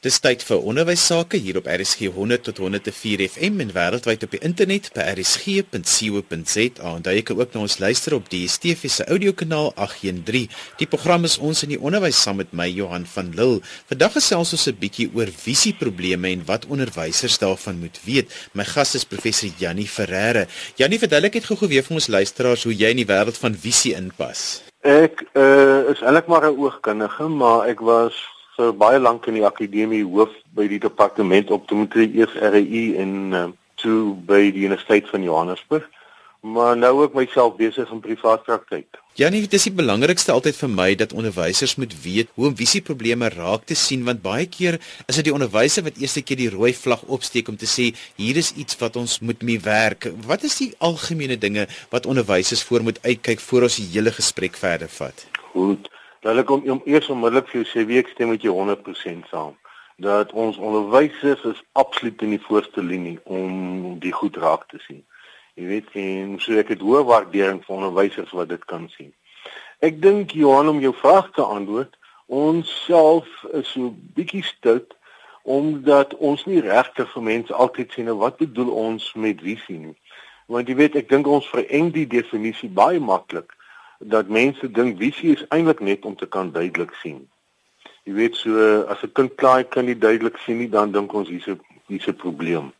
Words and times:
Dis 0.00 0.16
tyd 0.24 0.40
vir 0.48 0.62
onderwys 0.64 1.02
sake 1.10 1.36
hier 1.44 1.58
op 1.60 1.66
RSG 1.68 2.06
100 2.14 2.46
tot 2.46 2.60
104 2.62 3.20
FM 3.26 3.58
en 3.60 3.72
wêreldwyd 3.74 4.22
op 4.24 4.32
die 4.32 4.38
internet 4.48 4.86
by 4.94 5.04
rsg.co.za. 5.10 6.92
En 6.94 7.04
daar 7.04 7.20
kan 7.28 7.36
ook 7.42 7.52
na 7.52 7.66
ons 7.66 7.76
luister 7.82 8.16
op 8.16 8.30
die 8.32 8.46
DSTV 8.46 8.88
se 8.88 9.04
audiokanaal 9.04 9.68
813. 9.76 10.48
Die 10.80 10.88
program 10.88 11.28
is 11.28 11.36
ons 11.36 11.60
in 11.68 11.74
die 11.74 11.80
onderwys 11.84 12.16
saam 12.16 12.40
met 12.40 12.56
my 12.56 12.70
Johan 12.72 13.04
van 13.12 13.28
Lille. 13.36 13.60
Vandag 13.92 14.16
gesels 14.16 14.54
ons 14.56 14.66
'n 14.72 14.80
bietjie 14.80 15.10
oor 15.12 15.28
visieprobleme 15.28 16.32
en 16.32 16.48
wat 16.48 16.64
onderwysers 16.64 17.36
daarvan 17.38 17.76
moet 17.84 18.00
weet. 18.08 18.32
My 18.56 18.64
gas 18.64 18.94
is 18.94 19.04
professor 19.04 19.52
Jannie 19.58 19.88
Ferreira. 19.88 20.46
Jannie, 20.76 20.98
verduidelik 20.98 21.34
net 21.34 21.44
gou-gou 21.44 21.68
weer 21.68 21.84
vir 21.84 21.94
ons 22.00 22.08
luisteraars 22.08 22.64
hoe 22.64 22.72
jy 22.72 22.88
in 22.88 23.04
die 23.04 23.10
wêreld 23.12 23.36
van 23.36 23.52
visie 23.52 23.92
inpas. 23.94 24.62
Ek 24.80 25.28
uh, 25.36 25.92
is 25.92 26.00
eintlik 26.00 26.26
maar 26.26 26.48
'n 26.48 26.56
oogkundige, 26.56 27.28
maar 27.28 27.68
ek 27.68 27.80
was 27.80 28.39
vir 28.60 28.74
baie 28.76 29.00
lank 29.00 29.28
in 29.30 29.38
die 29.40 29.46
akademie 29.46 30.02
hoof 30.04 30.34
by 30.56 30.68
die 30.68 30.82
departement 30.82 31.50
optometrie 31.56 32.10
eers 32.20 32.36
RI 32.54 32.84
en 33.00 33.16
uh, 33.32 33.46
toe 33.80 34.12
by 34.28 34.42
die 34.52 34.66
Universiteit 34.68 35.08
van 35.08 35.24
Johannesburg 35.24 35.88
maar 36.40 36.76
nou 36.76 37.02
ook 37.02 37.14
myself 37.14 37.56
besig 37.56 37.90
in 37.92 38.00
privaat 38.00 38.42
praktyk. 38.42 38.96
Ja 39.20 39.28
nee, 39.28 39.44
dit 39.44 39.52
is 39.52 39.66
die 39.68 39.74
belangrikste 39.76 40.32
altyd 40.32 40.56
vir 40.56 40.70
my 40.72 40.86
dat 40.96 41.12
onderwysers 41.12 41.74
moet 41.76 41.92
weet 42.02 42.30
hoe 42.34 42.46
om 42.48 42.56
visieprobleme 42.56 43.28
raak 43.34 43.66
te 43.68 43.76
sien 43.76 44.06
want 44.08 44.22
baie 44.24 44.46
keer 44.48 44.78
is 45.04 45.18
dit 45.20 45.28
die 45.28 45.34
onderwyser 45.36 45.84
wat 45.84 46.00
eerste 46.00 46.22
keer 46.24 46.40
die 46.40 46.48
rooi 46.54 46.72
vlag 46.76 47.04
opsteek 47.12 47.52
om 47.52 47.60
te 47.60 47.68
sê 47.68 47.90
hier 48.16 48.40
is 48.40 48.54
iets 48.56 48.78
wat 48.80 48.96
ons 48.96 49.18
moet 49.20 49.44
mee 49.44 49.60
werk. 49.60 50.08
Wat 50.26 50.48
is 50.48 50.56
die 50.62 50.72
algemene 50.78 51.36
dinge 51.36 51.68
wat 51.92 52.08
onderwysers 52.08 52.64
voor 52.64 52.88
moet 52.88 53.02
uitkyk 53.04 53.44
voor 53.44 53.68
ons 53.68 53.80
die 53.82 53.90
hele 53.92 54.14
gesprek 54.16 54.56
verder 54.56 54.88
vat? 54.96 55.26
Goed. 55.52 55.92
Dat 56.20 56.36
ek 56.36 56.50
om, 56.52 56.64
om 56.76 56.82
eers 56.84 57.08
onmiddellik 57.08 57.48
vir 57.48 57.62
jou 57.62 57.68
sê 57.70 57.86
wie 57.88 58.00
ek 58.00 58.12
stem 58.12 58.32
met 58.34 58.44
jou 58.44 58.52
100% 58.56 59.28
saam 59.32 59.56
dat 60.00 60.32
ons 60.32 60.56
onderwysers 60.56 61.42
is 61.44 61.62
absoluut 61.72 62.22
in 62.22 62.30
die 62.32 62.40
voorste 62.40 62.82
linie 62.82 63.18
om 63.24 63.98
die 64.00 64.12
goed 64.12 64.36
raak 64.40 64.64
te 64.72 64.78
sien. 64.86 65.02
Jy 65.60 65.66
weet 65.68 65.90
en 66.00 66.38
so 66.40 66.56
ek 66.56 66.72
het 66.72 66.80
hoë 66.80 67.02
waardering 67.04 67.60
vir 67.66 67.76
onderwysers 67.76 68.32
wat 68.32 68.48
dit 68.48 68.64
kan 68.64 68.86
sien. 68.96 69.10
Ek 69.84 70.00
dink 70.00 70.32
Johan 70.36 70.72
om 70.72 70.80
jou 70.80 70.94
vraag 70.96 71.28
te 71.36 71.44
antwoord, 71.44 71.92
ons 72.32 72.70
self 72.86 73.28
is 73.52 73.68
so 73.74 73.92
bietjie 74.16 74.44
stout 74.46 74.96
omdat 75.44 76.14
ons 76.16 76.46
nie 76.48 76.60
regtig 76.64 77.08
vir 77.12 77.26
mense 77.28 77.54
altyd 77.64 77.92
sien 77.92 78.08
wat 78.20 78.40
bedoel 78.40 78.72
ons 78.72 79.12
met 79.20 79.40
visie 79.44 79.78
nie. 79.80 79.96
Want 80.48 80.68
jy 80.68 80.76
weet 80.80 80.96
ek 81.00 81.12
dink 81.12 81.28
ons 81.28 81.48
vereng 81.52 81.92
die 81.92 82.08
definisie 82.08 82.72
baie 82.72 83.00
maklik 83.00 83.52
dat 84.00 84.28
mense 84.28 84.70
dink 84.70 84.98
visie 84.98 85.34
is 85.36 85.44
eintlik 85.48 85.80
net 85.80 86.04
om 86.04 86.16
te 86.16 86.26
kan 86.26 86.52
duidelik 86.52 86.94
sien. 87.02 87.28
Jy 88.08 88.12
weet 88.16 88.36
so 88.36 88.82
as 88.88 89.02
'n 89.02 89.12
kind 89.12 89.34
klaar 89.34 89.64
kan 89.64 89.84
nie 89.84 89.98
duidelik 89.98 90.36
sien 90.36 90.58
nie, 90.58 90.68
dan 90.68 90.92
dink 90.92 91.12
ons 91.12 91.28
hier's 91.28 91.46
'n 91.46 91.60
hier's 91.86 92.08
'n 92.08 92.16
probleem. 92.16 92.72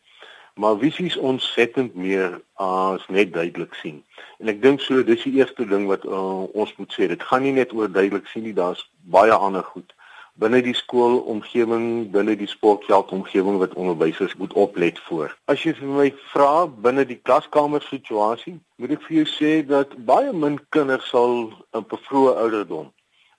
Maar 0.55 0.77
visie 0.77 1.05
is 1.05 1.17
ontsettend 1.17 1.95
meer 1.95 2.41
as 2.55 3.07
net 3.07 3.33
duidelik 3.33 3.73
sien. 3.73 4.03
En 4.39 4.47
ek 4.47 4.61
dink 4.61 4.81
so 4.81 5.03
dis 5.03 5.23
die 5.23 5.33
eerste 5.33 5.65
ding 5.65 5.87
wat 5.87 6.05
uh, 6.05 6.43
ons 6.53 6.75
moet 6.77 6.93
sê. 6.93 7.07
Dit 7.07 7.23
gaan 7.23 7.41
nie 7.41 7.53
net 7.53 7.73
oor 7.73 7.91
duidelik 7.91 8.27
sien 8.27 8.43
nie, 8.43 8.53
daar's 8.53 8.89
baie 9.01 9.33
ander 9.33 9.63
goed 9.63 9.93
binne 10.39 10.61
die 10.63 10.75
skoolomgewing, 10.75 12.11
binne 12.11 12.35
die 12.35 12.47
sportveldomgewing 12.47 13.57
wat 13.61 13.73
onderwysers 13.73 14.35
moet 14.35 14.53
oplet 14.53 14.99
voor. 15.07 15.35
As 15.51 15.63
jy 15.63 15.73
vir 15.77 15.91
my 15.97 16.07
vra 16.31 16.67
binne 16.67 17.05
die 17.05 17.19
klaskamer 17.19 17.83
situasie, 17.89 18.57
moet 18.77 18.95
ek 18.97 19.05
vir 19.07 19.17
jou 19.21 19.27
sê 19.33 19.51
dat 19.67 19.93
baie 20.07 20.31
min 20.33 20.59
kinders 20.69 21.09
sal 21.09 21.51
op 21.71 21.93
'n 21.93 22.03
vroeë 22.07 22.37
ouderdom 22.45 22.91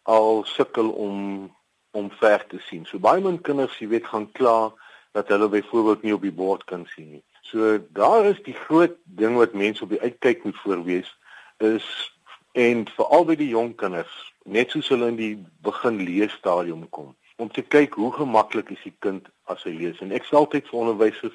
al 0.02 0.44
sukkel 0.44 0.90
om 0.90 1.50
om 1.92 2.10
ver 2.10 2.46
te 2.46 2.58
sien. 2.58 2.86
So 2.86 2.98
baie 2.98 3.20
min 3.20 3.40
kinders, 3.40 3.78
jy 3.78 3.88
weet, 3.88 4.06
gaan 4.06 4.30
kla 4.32 4.72
dat 5.12 5.28
hulle 5.28 5.48
byvoorbeeld 5.48 6.02
nie 6.02 6.14
op 6.14 6.22
die 6.22 6.32
bord 6.32 6.64
kan 6.64 6.86
sien 6.94 7.10
nie. 7.10 7.24
So 7.42 7.78
daar 7.92 8.24
is 8.24 8.40
die 8.42 8.56
groot 8.56 8.96
ding 9.04 9.36
wat 9.36 9.52
mense 9.52 9.84
op 9.84 9.90
die 9.90 10.00
uitkyk 10.00 10.44
moet 10.44 10.56
voorwees 10.56 11.10
is 11.58 12.11
en 12.52 12.85
veral 12.96 13.24
by 13.24 13.36
die 13.40 13.48
jong 13.48 13.74
kinders 13.80 14.13
net 14.45 14.70
soos 14.70 14.90
hulle 14.92 15.08
in 15.13 15.18
die 15.18 15.35
begin 15.64 16.01
leesstadium 16.05 16.89
kom 16.90 17.14
om 17.42 17.51
te 17.51 17.63
kyk 17.63 17.96
hoe 17.98 18.13
gemaklik 18.13 18.70
is 18.70 18.83
die 18.85 18.95
kind 19.02 19.27
as 19.51 19.64
hy 19.67 19.73
lees. 19.74 19.98
En 20.05 20.13
ek 20.14 20.27
sê 20.29 20.36
altyd 20.39 20.68
vir 20.68 20.80
onderwysers 20.85 21.35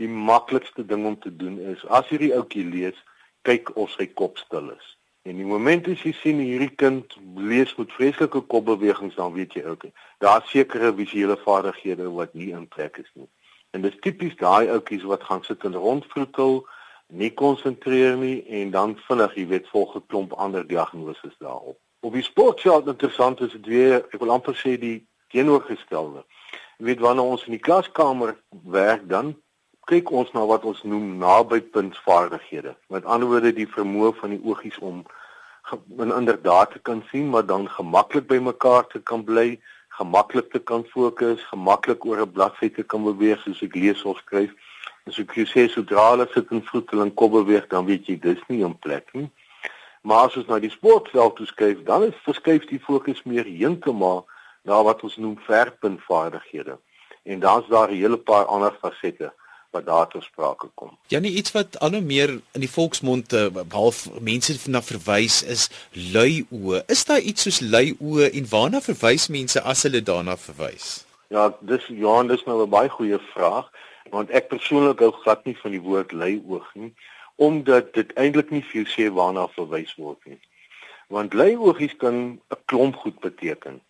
die 0.00 0.08
maklikste 0.10 0.82
ding 0.86 1.04
om 1.06 1.16
te 1.20 1.30
doen 1.30 1.60
is 1.70 1.84
as 1.94 2.08
hierdie 2.10 2.32
ouetjie 2.34 2.64
lees 2.66 2.98
kyk 3.46 3.70
of 3.78 3.92
sy 3.94 4.08
kop 4.18 4.40
stil 4.40 4.72
is. 4.72 4.88
En 5.24 5.38
die 5.38 5.46
oomblik 5.46 5.86
as 5.92 6.02
jy 6.04 6.12
sien 6.18 6.40
hierdie 6.42 6.72
kind 6.80 7.14
lees 7.36 7.72
met 7.78 7.92
vreeslike 7.96 8.42
kopbewegings 8.52 9.14
dan 9.20 9.32
weet 9.36 9.54
jy 9.56 9.64
okay 9.70 9.92
daar 10.24 10.42
sekerre 10.48 10.94
visuele 10.96 11.36
vaardighede 11.44 12.10
wat 12.16 12.34
nie 12.34 12.50
in 12.56 12.66
plek 12.68 12.98
is 13.02 13.10
nie. 13.14 13.28
En 13.76 13.82
dit 13.84 13.92
is 13.92 14.00
tipies 14.00 14.36
daai 14.40 14.70
ouetjies 14.72 15.06
wat 15.10 15.24
gaan 15.28 15.44
sit 15.44 15.64
en 15.68 15.76
rondvroetel 15.76 16.64
nie 17.14 17.30
konsentreer 17.30 18.16
nie 18.16 18.36
en 18.60 18.70
dan 18.74 18.98
vinnig 19.06 19.34
jy 19.38 19.46
weet 19.54 19.72
volg 19.72 19.96
'n 19.96 20.06
klomp 20.06 20.32
ander 20.32 20.66
diagnoses 20.66 21.36
daarop 21.38 21.78
Op 22.04 22.12
die 22.12 22.22
sportveld 22.22 22.86
interessant 22.86 23.40
is 23.40 23.52
dit 23.52 23.66
weer, 23.66 23.94
ek 24.12 24.20
wil 24.20 24.32
amper 24.34 24.52
sê 24.60 24.74
die 24.76 25.06
teenoorgestelde. 25.32 26.20
Jy 26.76 26.84
weet 26.90 27.00
wanneer 27.00 27.30
ons 27.32 27.46
in 27.48 27.54
die 27.56 27.62
klaskamer 27.64 28.34
werk 28.74 29.06
dan 29.08 29.30
kyk 29.88 30.12
ons 30.12 30.32
na 30.36 30.42
wat 30.50 30.66
ons 30.68 30.82
noem 30.84 31.14
nabypuntsvaardighede. 31.22 32.74
Met 32.92 33.08
ander 33.08 33.30
woorde 33.30 33.54
die 33.56 33.68
vermoë 33.72 34.12
van 34.18 34.36
die 34.36 34.42
oogies 34.44 34.76
om 34.84 35.00
in 35.96 36.12
inderdaad 36.12 36.74
te 36.74 36.82
kan 36.90 37.00
sien, 37.08 37.30
maar 37.32 37.46
dan 37.48 37.64
gemaklik 37.72 38.28
by 38.28 38.36
mekaar 38.50 38.84
te 38.92 39.00
kan 39.00 39.24
bly, 39.24 39.54
gemaklik 39.96 40.52
te 40.52 40.60
kan 40.60 40.84
fokus, 40.92 41.40
gemaklik 41.54 42.04
oor 42.04 42.20
'n 42.20 42.32
bladsy 42.36 42.68
te 42.68 42.84
kan 42.84 43.04
beweeg 43.08 43.40
soos 43.40 43.64
ek 43.64 43.80
lees 43.80 44.04
of 44.04 44.20
skryf. 44.20 44.52
As 45.04 45.18
ek 45.20 45.34
sê 45.52 45.66
sodra 45.68 46.10
hulle 46.12 46.24
sit 46.32 46.52
en 46.54 46.62
voetel 46.64 47.02
en 47.04 47.10
kop 47.12 47.34
beweeg, 47.34 47.66
dan 47.68 47.84
weet 47.84 48.06
jy 48.08 48.16
dis 48.20 48.40
nie 48.48 48.62
in 48.64 48.76
plek 48.86 49.10
nie. 49.12 49.28
Maar 50.04 50.28
as 50.28 50.36
ons 50.40 50.48
na 50.48 50.58
die 50.60 50.72
sportveld 50.72 51.36
toe 51.36 51.46
skuif, 51.48 51.82
dan 51.84 52.06
is 52.08 52.24
verskuif 52.24 52.64
die 52.70 52.80
fokus 52.80 53.20
meer 53.28 53.44
heeltemal 53.44 54.24
na 54.64 54.80
wat 54.84 55.04
ons 55.04 55.16
noem 55.20 55.36
verpuntvaardighede. 55.44 56.78
En 57.24 57.40
dan's 57.40 57.68
daar 57.68 57.90
'n 57.92 58.00
hele 58.00 58.16
paar 58.16 58.44
ander 58.44 58.72
fasette 58.80 59.32
wat 59.74 59.86
daar 59.86 60.08
tot 60.08 60.24
sprake 60.24 60.68
kom. 60.74 60.96
Ja, 61.08 61.18
nie 61.18 61.32
iets 61.36 61.52
wat 61.52 61.78
al 61.78 61.90
hoe 61.90 62.00
meer 62.00 62.30
in 62.52 62.60
die 62.64 62.70
volksmond 62.70 63.32
uh, 63.32 63.46
half 63.68 64.08
mense 64.20 64.70
na 64.70 64.82
verwys 64.82 65.42
is 65.42 65.68
lui 65.92 66.46
oë. 66.50 66.84
Is 66.86 67.04
daar 67.04 67.20
iets 67.20 67.42
soos 67.42 67.60
lui 67.60 67.96
oë 68.00 68.30
en 68.32 68.48
waarna 68.48 68.80
verwys 68.80 69.28
mense 69.28 69.62
as 69.62 69.82
hulle 69.82 70.02
daarna 70.02 70.36
verwys? 70.36 71.04
Ja, 71.28 71.50
dis 71.60 71.86
Johan, 71.86 72.28
dis 72.28 72.44
nou 72.44 72.62
'n 72.62 72.70
baie 72.70 72.88
goeie 72.88 73.18
vraag 73.34 73.68
want 74.10 74.30
ek 74.30 74.48
persoonlik 74.48 75.00
hou 75.00 75.10
glad 75.22 75.44
nie 75.44 75.56
van 75.62 75.70
die 75.70 75.80
woord 75.80 76.12
lui 76.12 76.42
oog 76.46 76.68
nie 76.74 76.92
omdat 77.36 77.94
dit 77.94 78.12
eintlik 78.14 78.50
nie 78.50 78.62
jou 78.72 78.84
sê 78.86 79.08
waarna 79.10 79.48
verwys 79.56 79.94
word 79.98 80.20
nie. 80.30 80.38
Want 81.10 81.34
leioogies 81.34 81.96
kan 81.98 82.14
'n 82.14 82.60
klomp 82.70 82.96
goed 82.96 83.18
beteken. 83.20 83.80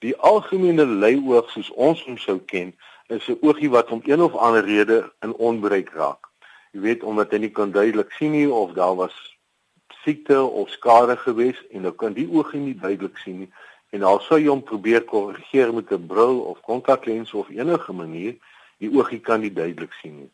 Die 0.00 0.16
algemene 0.16 0.86
leioog 0.86 1.50
soos 1.50 1.70
ons 1.70 2.02
hom 2.04 2.18
sou 2.18 2.38
ken, 2.38 2.74
is 3.08 3.28
'n 3.28 3.38
oogie 3.40 3.70
wat 3.70 3.90
om 3.90 4.02
een 4.04 4.22
of 4.22 4.34
ander 4.34 4.64
rede 4.64 5.12
in 5.20 5.34
onbereik 5.34 5.90
raak. 5.90 6.26
Jy 6.72 6.80
weet 6.80 7.02
omdat 7.02 7.30
hy 7.30 7.38
nie 7.38 7.50
kan 7.50 7.70
duidelik 7.70 8.10
sien 8.12 8.32
nie 8.32 8.50
of 8.52 8.72
daar 8.72 8.96
was 8.96 9.38
siekte 10.04 10.42
of 10.42 10.70
skade 10.70 11.16
gewees 11.16 11.66
en 11.70 11.82
dan 11.82 11.94
kan 11.94 12.12
die 12.12 12.28
oogie 12.30 12.60
nie 12.60 12.74
duidelik 12.74 13.16
sien 13.18 13.38
nie 13.38 13.50
en 13.90 14.02
al 14.02 14.20
sou 14.20 14.38
jy 14.38 14.48
hom 14.48 14.62
probeer 14.62 15.04
korrigeer 15.04 15.72
met 15.74 15.92
'n 15.92 16.06
bril 16.06 16.40
of 16.40 16.60
kontaklens 16.60 17.32
of 17.34 17.48
enige 17.48 17.92
manier, 17.92 18.34
die 18.78 18.90
oogie 18.94 19.20
kan 19.20 19.40
nie 19.40 19.52
duidelik 19.52 19.92
sien 20.00 20.16
nie. 20.22 20.30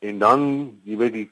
En 0.00 0.18
dan, 0.18 0.42
jy 0.84 0.96
weet 0.96 1.12
die 1.12 1.28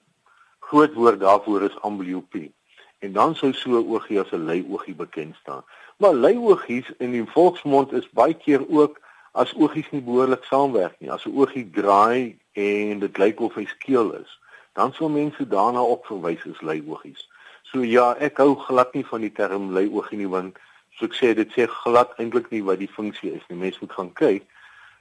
groot 0.69 0.95
woord 0.95 1.21
daarvoor 1.21 1.63
is 1.69 1.81
amblyopie. 1.87 2.51
En 2.99 3.13
dan 3.13 3.35
sou 3.39 3.53
so 3.53 3.79
oogie 3.79 4.21
as 4.21 4.33
'n 4.33 4.45
leioogie 4.45 4.95
bekend 4.95 5.37
staan. 5.37 5.65
Maar 5.97 6.15
leioogies 6.15 6.91
in 6.99 7.11
die 7.11 7.25
volksmond 7.25 7.93
is 7.93 8.11
baie 8.11 8.35
keer 8.35 8.69
ook 8.69 9.01
as 9.33 9.55
oogies 9.55 9.91
nie 9.91 10.03
behoorlik 10.03 10.45
saamwerk 10.45 11.01
nie. 11.01 11.11
As 11.11 11.25
'n 11.27 11.37
oogie 11.37 11.71
draai 11.71 12.39
en 12.53 12.99
dit 12.99 13.19
lyk 13.19 13.41
of 13.41 13.55
hy 13.55 13.65
skeel 13.65 14.13
is, 14.13 14.41
dan 14.73 14.93
sou 14.93 15.11
mense 15.11 15.49
daarna 15.49 15.83
op 15.83 16.07
verwys 16.07 16.47
as 16.47 16.61
leioogies. 16.61 17.29
So 17.63 17.83
ja, 17.83 18.15
ek 18.19 18.37
hou 18.37 18.55
glad 18.55 18.95
nie 18.95 19.07
van 19.07 19.21
die 19.21 19.33
term 19.33 19.73
leioogie 19.73 20.19
nie 20.19 20.29
want 20.29 20.59
so 20.99 21.05
ek 21.05 21.15
sê 21.15 21.35
dit 21.35 21.51
sê 21.53 21.67
glad 21.67 22.13
eintlik 22.19 22.51
nie 22.51 22.63
wat 22.63 22.79
die 22.79 22.93
funksie 22.93 23.33
is 23.33 23.43
nie. 23.49 23.59
Mense 23.59 23.79
moet 23.81 23.93
gaan 23.93 24.13
kyk 24.13 24.45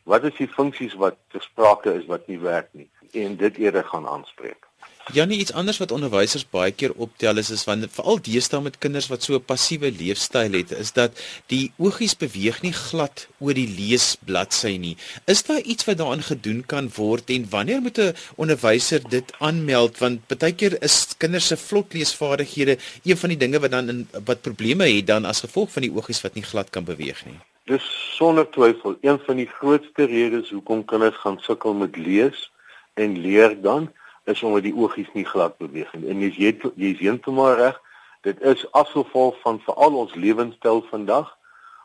wat 0.07 0.24
is 0.24 0.38
die 0.39 0.48
funksies 0.48 0.95
wat 1.04 1.19
gesprake 1.36 1.94
is 2.00 2.07
wat 2.12 2.27
nie 2.31 2.39
werk 2.39 2.71
nie 2.71 2.89
en 3.25 3.36
dit 3.39 3.57
eerder 3.57 3.83
gaan 3.88 4.07
aanspreek. 4.07 4.68
Janie 5.15 5.38
iets 5.39 5.54
anders 5.56 5.77
wat 5.80 5.94
onderwysers 5.95 6.44
baie 6.51 6.74
keer 6.75 6.92
optel 7.04 7.39
is 7.39 7.50
is 7.56 7.63
want 7.68 7.88
veral 7.95 8.19
deesdae 8.24 8.59
met 8.65 8.80
kinders 8.83 9.07
wat 9.12 9.24
so 9.24 9.38
'n 9.38 9.45
passiewe 9.51 9.92
leefstyl 10.00 10.57
het 10.59 10.71
is 10.71 10.92
dat 11.00 11.21
die 11.54 11.71
oogies 11.77 12.15
beweeg 12.24 12.62
nie 12.62 12.74
glad 12.74 13.27
oor 13.39 13.54
die 13.54 13.71
leesbladsy 13.80 14.75
nie. 14.77 14.98
Is 15.25 15.44
daar 15.48 15.62
iets 15.62 15.88
wat 15.88 15.98
daaraan 15.98 16.27
gedoen 16.31 16.62
kan 16.65 16.92
word 16.95 17.30
en 17.30 17.50
wanneer 17.50 17.81
moet 17.81 18.00
'n 18.00 18.15
onderwyser 18.36 19.09
dit 19.09 19.33
aanmeld 19.39 19.98
want 19.98 20.27
baie 20.27 20.56
keer 20.56 20.83
is 20.83 21.15
kinders 21.18 21.48
se 21.48 21.57
vlot 21.57 21.94
leesvaardighede 21.94 22.77
een 23.04 23.18
van 23.18 23.30
die 23.30 23.44
dinge 23.44 23.59
wat 23.59 23.71
dan 23.71 23.89
in 23.89 24.07
wat 24.25 24.42
probleme 24.42 24.88
het 24.95 25.07
dan 25.07 25.25
as 25.25 25.39
gevolg 25.39 25.71
van 25.71 25.81
die 25.81 25.92
oogies 25.95 26.21
wat 26.21 26.33
nie 26.33 26.44
glad 26.44 26.69
kan 26.69 26.83
beweeg 26.83 27.25
nie. 27.25 27.39
Dis 27.68 27.84
sonder 28.16 28.46
twyfel 28.50 28.96
een 29.02 29.18
van 29.19 29.36
die 29.36 29.48
grootste 29.52 30.06
redes 30.08 30.50
hoekom 30.56 30.86
kinders 30.88 31.18
gaan 31.19 31.36
sukkel 31.44 31.74
met 31.75 31.98
lees 32.00 32.46
en 32.94 33.18
leer 33.19 33.58
dan 33.62 33.90
is 34.24 34.44
omdat 34.44 34.64
die 34.64 34.75
oogies 34.75 35.10
nie 35.14 35.25
glad 35.28 35.58
beweeg 35.60 35.90
nie. 35.94 36.08
En 36.08 36.22
jy's 36.24 36.38
jy's 36.40 37.02
heeltemal 37.02 37.58
reg. 37.60 37.81
Dit 38.24 38.40
is 38.52 38.64
afgeval 38.72 39.36
van 39.42 39.60
veral 39.66 39.98
ons 40.04 40.16
lewenstyl 40.16 40.80
vandag 40.92 41.34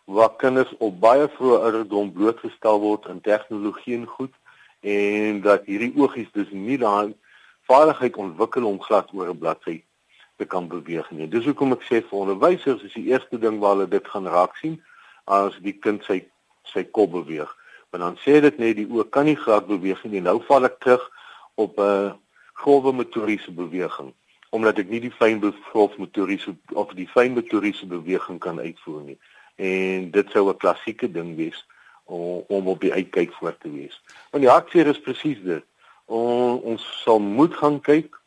waar 0.04 0.30
kinders 0.38 0.70
op 0.78 1.00
baie 1.02 1.26
vroeë 1.34 1.58
ouderdom 1.66 2.14
blootgestel 2.14 2.78
word 2.84 3.10
aan 3.10 3.18
tegnologie 3.26 3.98
en 3.98 4.06
goed 4.06 4.38
en 4.94 5.42
dat 5.42 5.66
hierdie 5.66 5.90
oogies 5.98 6.30
dus 6.38 6.54
nie 6.54 6.78
daai 6.78 7.10
vaardigheid 7.66 8.22
ontwikkel 8.28 8.70
om 8.70 8.78
glad 8.86 9.10
oor 9.18 9.34
'n 9.34 9.38
bladsy 9.42 9.82
te 10.38 10.46
kan 10.46 10.68
beweeg 10.68 11.10
nie. 11.10 11.26
Dis 11.26 11.44
hoekom 11.44 11.72
ek 11.72 11.82
sê 11.90 12.06
vir 12.06 12.18
onderwysers 12.22 12.86
is 12.86 12.94
die 12.94 13.10
eerste 13.10 13.38
ding 13.38 13.58
waar 13.58 13.74
hulle 13.74 13.90
dit 13.90 14.06
gaan 14.14 14.30
raak 14.30 14.54
sien 14.62 14.78
as 15.24 15.58
die 15.60 15.78
kind 15.78 16.04
sy 16.04 16.22
sy 16.62 16.84
kop 16.84 17.12
beweeg. 17.12 17.50
Want 17.90 18.02
dan 18.04 18.18
sê 18.24 18.40
dit 18.40 18.58
net 18.58 18.76
die 18.76 18.88
oë 18.88 19.08
kan 19.10 19.24
nie 19.24 19.36
glad 19.36 19.66
beweeg 19.66 20.02
nie. 20.04 20.20
Nou 20.20 20.40
val 20.48 20.64
ek 20.64 20.80
terug 20.80 21.10
op 21.54 21.78
'n 21.78 21.82
uh, 21.82 22.12
grove 22.54 22.92
motoriese 22.92 23.52
beweging 23.52 24.12
omdat 24.52 24.78
ek 24.82 24.90
nie 24.92 25.00
die 25.00 25.14
fyn 25.16 25.40
bevolk 25.40 25.96
motoriese 25.96 26.52
of 26.76 26.90
die 26.92 27.08
fyn 27.08 27.32
motoriese 27.32 27.86
beweging 27.88 28.38
kan 28.38 28.60
uitvoer 28.60 29.02
nie. 29.06 29.18
En 29.56 30.10
dit 30.10 30.30
sou 30.30 30.48
'n 30.48 30.56
klassieke 30.56 31.08
ding 31.10 31.36
wees 31.36 31.64
om, 32.04 32.44
om 32.48 32.68
op 32.68 32.80
die 32.80 32.92
uitkyk 32.92 33.32
voor 33.32 33.56
te 33.58 33.70
wees. 33.72 34.00
Want 34.30 34.44
die 34.44 34.52
hartseer 34.52 34.86
is 34.86 35.00
presies 35.00 35.40
dit. 35.42 35.64
On, 36.04 36.60
ons 36.60 37.02
sal 37.02 37.20
moet 37.20 37.54
gaan 37.54 37.80
kyk 37.80 38.20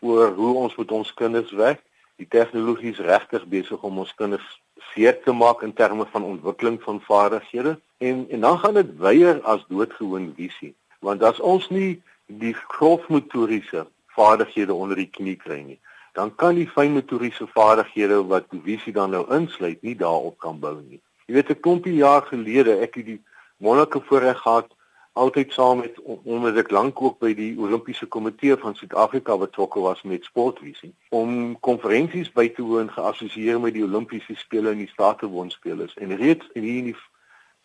oor 0.00 0.30
hoe 0.34 0.54
ons 0.54 0.76
met 0.76 0.92
ons 0.92 1.14
kinders 1.14 1.50
werk. 1.50 1.82
Die 2.16 2.28
tegnologie 2.28 2.90
is 2.90 2.98
regtig 2.98 3.46
besig 3.46 3.82
om 3.82 3.98
ons 3.98 4.14
kinders 4.14 4.61
seer 4.90 5.22
te 5.22 5.32
maak 5.32 5.62
in 5.62 5.72
terme 5.72 6.06
van 6.10 6.24
ontwikkeling 6.24 6.82
van 6.82 7.00
vaardighede 7.00 7.78
en 7.98 8.26
en 8.30 8.40
dan 8.40 8.58
gaan 8.58 8.74
dit 8.74 8.96
weier 8.98 9.40
as 9.42 9.64
doodgewoon 9.68 10.32
visie. 10.36 10.74
Want 11.00 11.22
as 11.22 11.40
ons 11.40 11.68
nie 11.68 12.02
die 12.26 12.54
grofmotoriese 12.54 13.86
vaardighede 14.06 14.74
onder 14.74 14.96
die 14.96 15.10
knie 15.10 15.36
kry 15.36 15.62
nie, 15.62 15.78
dan 16.12 16.34
kan 16.34 16.54
die 16.54 16.68
fynmotoriese 16.68 17.46
vaardighede 17.54 18.20
wat 18.28 18.46
visie 18.64 18.92
dan 18.92 19.10
nou 19.10 19.24
insluit 19.34 19.82
nie 19.82 19.96
daarop 19.96 20.38
kan 20.38 20.60
bou 20.60 20.76
nie. 20.80 21.00
Jy 21.26 21.34
weet 21.34 21.50
'n 21.50 21.60
klompie 21.60 21.94
jaar 21.94 22.22
gelede 22.22 22.80
ek 22.80 22.94
het 22.94 23.06
die 23.06 23.20
wonderlike 23.56 24.00
voorreg 24.08 24.38
gehad 24.38 24.68
altyd 25.12 25.52
saam 25.52 25.78
met 25.78 26.00
omdat 26.04 26.56
ek 26.56 26.70
lank 26.70 27.02
ook 27.02 27.18
by 27.18 27.34
die 27.34 27.52
Olimpiese 27.58 28.06
Komitee 28.06 28.56
van 28.56 28.74
Suid-Afrika 28.74 29.36
betrokke 29.36 29.80
was 29.80 30.02
met 30.02 30.24
sportvisie 30.24 30.94
om 31.10 31.58
konferensies 31.60 32.32
by 32.32 32.48
te 32.48 32.62
woon 32.62 32.90
geassosieer 32.90 33.60
met 33.60 33.74
die 33.74 33.84
Olimpiese 33.84 34.34
spele 34.36 34.70
en 34.70 34.84
die 34.84 34.92
Statewonspelers 34.92 35.94
en 35.96 36.16
reeds 36.16 36.48
in 36.54 36.62
die 36.62 36.96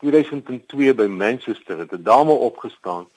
2002 0.03 0.94
by 0.94 1.07
Manchester 1.07 1.79
het 1.79 1.91
'n 1.91 2.03
dame 2.03 2.31
opgestaan 2.31 3.07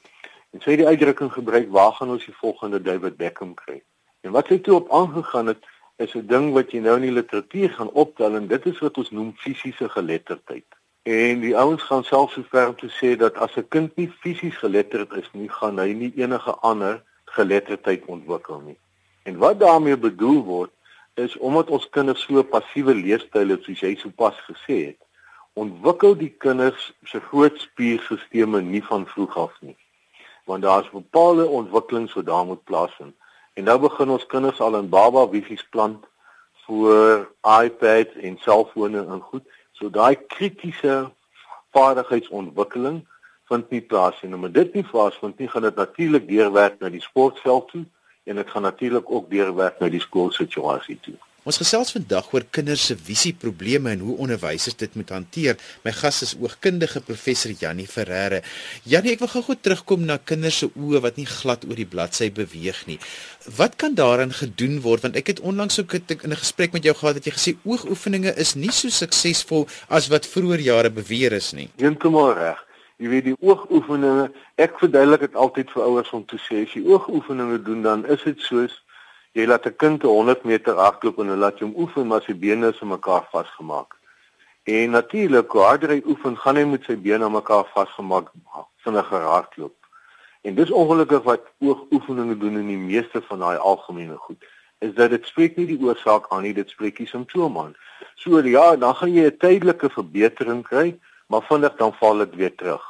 En 0.50 0.62
sy 0.62 0.72
het 0.74 0.80
die 0.82 0.86
uitdrukking 0.86 1.32
gebruik: 1.32 1.70
"Waar 1.70 1.92
gaan 1.92 2.10
ons 2.10 2.24
die 2.24 2.34
volgende 2.34 2.82
David 2.82 3.16
Beckham 3.16 3.54
kry?" 3.54 3.82
En 4.20 4.30
wat 4.30 4.46
sy 4.46 4.58
toe 4.58 4.74
op 4.74 4.92
aangegaan 4.92 5.46
het, 5.46 5.66
is 5.96 6.14
'n 6.14 6.26
ding 6.26 6.52
wat 6.52 6.72
jy 6.72 6.80
nou 6.80 6.96
in 6.96 7.02
die 7.02 7.18
literatuur 7.18 7.70
gaan 7.70 7.90
optel 7.90 8.34
en 8.34 8.46
dit 8.46 8.66
is 8.66 8.78
wat 8.78 8.98
ons 8.98 9.10
noem 9.10 9.32
fisiese 9.36 9.88
geletterdheid. 9.88 10.66
En 11.02 11.40
die 11.40 11.56
ouens 11.56 11.82
gaan 11.82 12.04
selfs 12.04 12.34
so 12.34 12.42
ver 12.48 12.68
om 12.68 12.76
te 12.76 12.90
sê 13.00 13.16
dat 13.16 13.36
as 13.36 13.56
'n 13.56 13.68
kind 13.68 13.96
nie 13.96 14.12
fisies 14.20 14.56
geletterd 14.56 15.12
is 15.12 15.28
nie, 15.32 15.48
gaan 15.48 15.78
hy 15.78 15.92
nie 15.92 16.12
enige 16.16 16.54
ander 16.54 17.02
geletterdheid 17.24 18.04
ontwikkel 18.04 18.60
nie. 18.60 18.78
En 19.22 19.38
wat 19.38 19.60
daarmee 19.60 19.96
bedoel 19.96 20.42
word, 20.44 20.70
is 21.14 21.36
omdat 21.38 21.70
ons 21.70 21.88
kinders 21.90 22.22
so 22.22 22.42
passiewe 22.42 22.94
leerstyle 22.94 23.52
het 23.52 23.62
soos 23.64 23.80
jy 23.80 23.96
sopas 23.96 24.36
gesê 24.48 24.86
het, 24.86 25.00
ontwikkel 25.52 26.16
die 26.16 26.34
kinders 26.38 26.92
se 27.04 27.20
groot 27.20 27.60
spierstelsels 27.60 28.62
nie 28.62 28.84
van 28.84 29.06
vroeg 29.06 29.36
af 29.36 29.56
nie 29.60 29.76
want 30.50 30.62
daar's 30.62 30.90
bepaalde 30.90 31.46
ontwikkelings 31.46 32.12
wat 32.12 32.26
daar 32.26 32.44
moet 32.44 32.64
plaasvind. 32.64 33.14
En 33.52 33.64
nou 33.64 33.78
begin 33.78 34.10
ons 34.10 34.26
kinders 34.26 34.60
al 34.60 34.76
in 34.76 34.88
baba 34.88 35.28
wiefies 35.28 35.62
plant 35.70 36.06
vir 36.66 37.28
iPads 37.46 38.16
en 38.26 38.38
selfone 38.42 39.04
en 39.06 39.20
goed. 39.20 39.46
So 39.80 39.88
daai 39.88 40.16
kritiese 40.28 41.10
vaardigheidsontwikkeling 41.72 43.00
vind 43.48 43.70
nie 43.70 43.80
plaas 43.80 44.18
nie. 44.22 44.28
Nou, 44.30 44.42
maar 44.44 44.52
dit 44.52 44.74
nie 44.76 44.84
plaasvind 44.84 45.38
nie, 45.40 45.48
gaan 45.48 45.64
dit 45.66 45.80
natuurlik 45.80 46.28
deurwerk 46.28 46.76
na 46.80 46.90
die 46.92 47.02
sportveld 47.02 47.68
toe 47.72 47.84
en 48.28 48.36
dit 48.36 48.50
gaan 48.50 48.62
natuurlik 48.68 49.10
ook 49.10 49.30
deurwerk 49.30 49.80
na 49.80 49.88
die 49.88 50.02
skoolsituasie 50.04 50.98
toe. 51.00 51.16
Ons 51.48 51.56
gesels 51.56 51.88
vandag 51.94 52.26
oor 52.34 52.44
kinders 52.52 52.82
se 52.90 52.94
visieprobleme 53.00 53.94
en 53.94 54.02
hoe 54.04 54.16
onderwysers 54.20 54.76
dit 54.76 54.96
moet 55.00 55.08
hanteer. 55.14 55.56
My 55.86 55.92
gas 55.96 56.18
is 56.26 56.34
oogkundige 56.36 57.00
professor 57.06 57.54
Jannie 57.56 57.86
Ferreira. 57.88 58.42
Jannie, 58.84 59.14
ek 59.16 59.22
wil 59.24 59.30
gou-gou 59.32 59.56
terugkom 59.56 60.04
na 60.04 60.18
kinders 60.20 60.58
se 60.60 60.68
oë 60.68 61.00
wat 61.06 61.16
nie 61.16 61.24
glad 61.30 61.64
oor 61.64 61.80
die 61.80 61.88
bladsy 61.88 62.28
beweeg 62.36 62.82
nie. 62.90 62.98
Wat 63.56 63.78
kan 63.80 63.96
daaraan 63.96 64.34
gedoen 64.36 64.82
word 64.84 65.06
want 65.06 65.16
ek 65.16 65.32
het 65.32 65.40
onlangs 65.40 65.80
ook 65.80 65.96
in 65.96 66.04
'n 66.28 66.42
gesprek 66.42 66.76
met 66.76 66.84
jou 66.84 66.94
gehad 66.94 67.16
dat 67.16 67.24
jy 67.24 67.32
gesê 67.32 67.56
oogoefeninge 67.64 68.36
is 68.36 68.54
nie 68.54 68.72
so 68.72 68.88
suksesvol 68.88 69.66
as 69.88 70.08
wat 70.08 70.28
vroeër 70.28 70.60
jare 70.60 70.90
beweer 70.90 71.32
is 71.32 71.52
nie. 71.52 71.70
Heeltemal 71.78 72.34
reg. 72.34 72.60
Jy 72.98 73.08
weet 73.08 73.24
die 73.24 73.36
oogoefeninge, 73.40 74.30
ek 74.56 74.76
verduidelik 74.78 75.20
dit 75.20 75.34
altyd 75.34 75.70
vir 75.70 75.82
ouers 75.82 76.10
om 76.12 76.24
te 76.26 76.36
sê 76.36 76.68
as 76.68 76.74
jy 76.76 76.84
oogoefeninge 76.84 77.62
doen 77.62 77.82
dan 77.82 78.06
is 78.06 78.22
dit 78.24 78.38
soos 78.40 78.82
jy 79.32 79.46
laat 79.46 79.66
'n 79.66 79.76
kind 79.76 80.02
100 80.02 80.44
meter 80.44 80.74
hardloop 80.74 81.18
en 81.18 81.26
hulle 81.26 81.44
laat 81.44 81.60
hom 81.60 81.74
oefen 81.76 82.06
maar 82.06 82.22
sy 82.22 82.34
bene 82.34 82.68
is 82.68 82.80
aan 82.82 82.88
mekaar 82.88 83.26
vasgemaak. 83.30 83.96
En 84.64 84.90
natuurlik, 84.90 85.50
hoe 85.50 85.62
harder 85.62 85.88
hy 85.88 86.02
oefen, 86.06 86.36
gaan 86.36 86.56
hy 86.56 86.64
met 86.64 86.84
sy 86.84 86.96
bene 86.96 87.24
aan 87.24 87.32
mekaar 87.32 87.66
vasgemaak 87.74 88.32
vinniger 88.84 89.20
hardloop. 89.20 89.76
En 90.42 90.54
dis 90.54 90.70
ongelukkig 90.70 91.22
wat 91.22 91.40
oogoefeninge 91.58 92.38
doen 92.38 92.56
in 92.58 92.66
die 92.66 92.76
meeste 92.76 93.22
van 93.22 93.38
daai 93.38 93.56
algemene 93.56 94.16
goed 94.16 94.44
is 94.80 94.94
dat 94.94 95.10
dit 95.10 95.26
spreek 95.26 95.56
nie 95.56 95.66
die 95.68 95.80
oorsaak 95.84 96.30
aan 96.32 96.42
nie, 96.42 96.54
dit 96.56 96.70
spreek 96.72 96.96
die 96.96 97.08
simptoom 97.08 97.58
aan. 97.60 97.74
So 98.16 98.40
ja, 98.40 98.76
dan 98.76 98.94
gaan 98.96 99.12
jy 99.12 99.26
'n 99.28 99.36
tydelike 99.36 99.90
verbetering 99.90 100.62
kry, 100.64 100.98
maar 101.28 101.42
vinnig 101.42 101.76
dan 101.76 101.92
val 101.92 102.18
dit 102.18 102.34
weer 102.34 102.54
terug. 102.54 102.84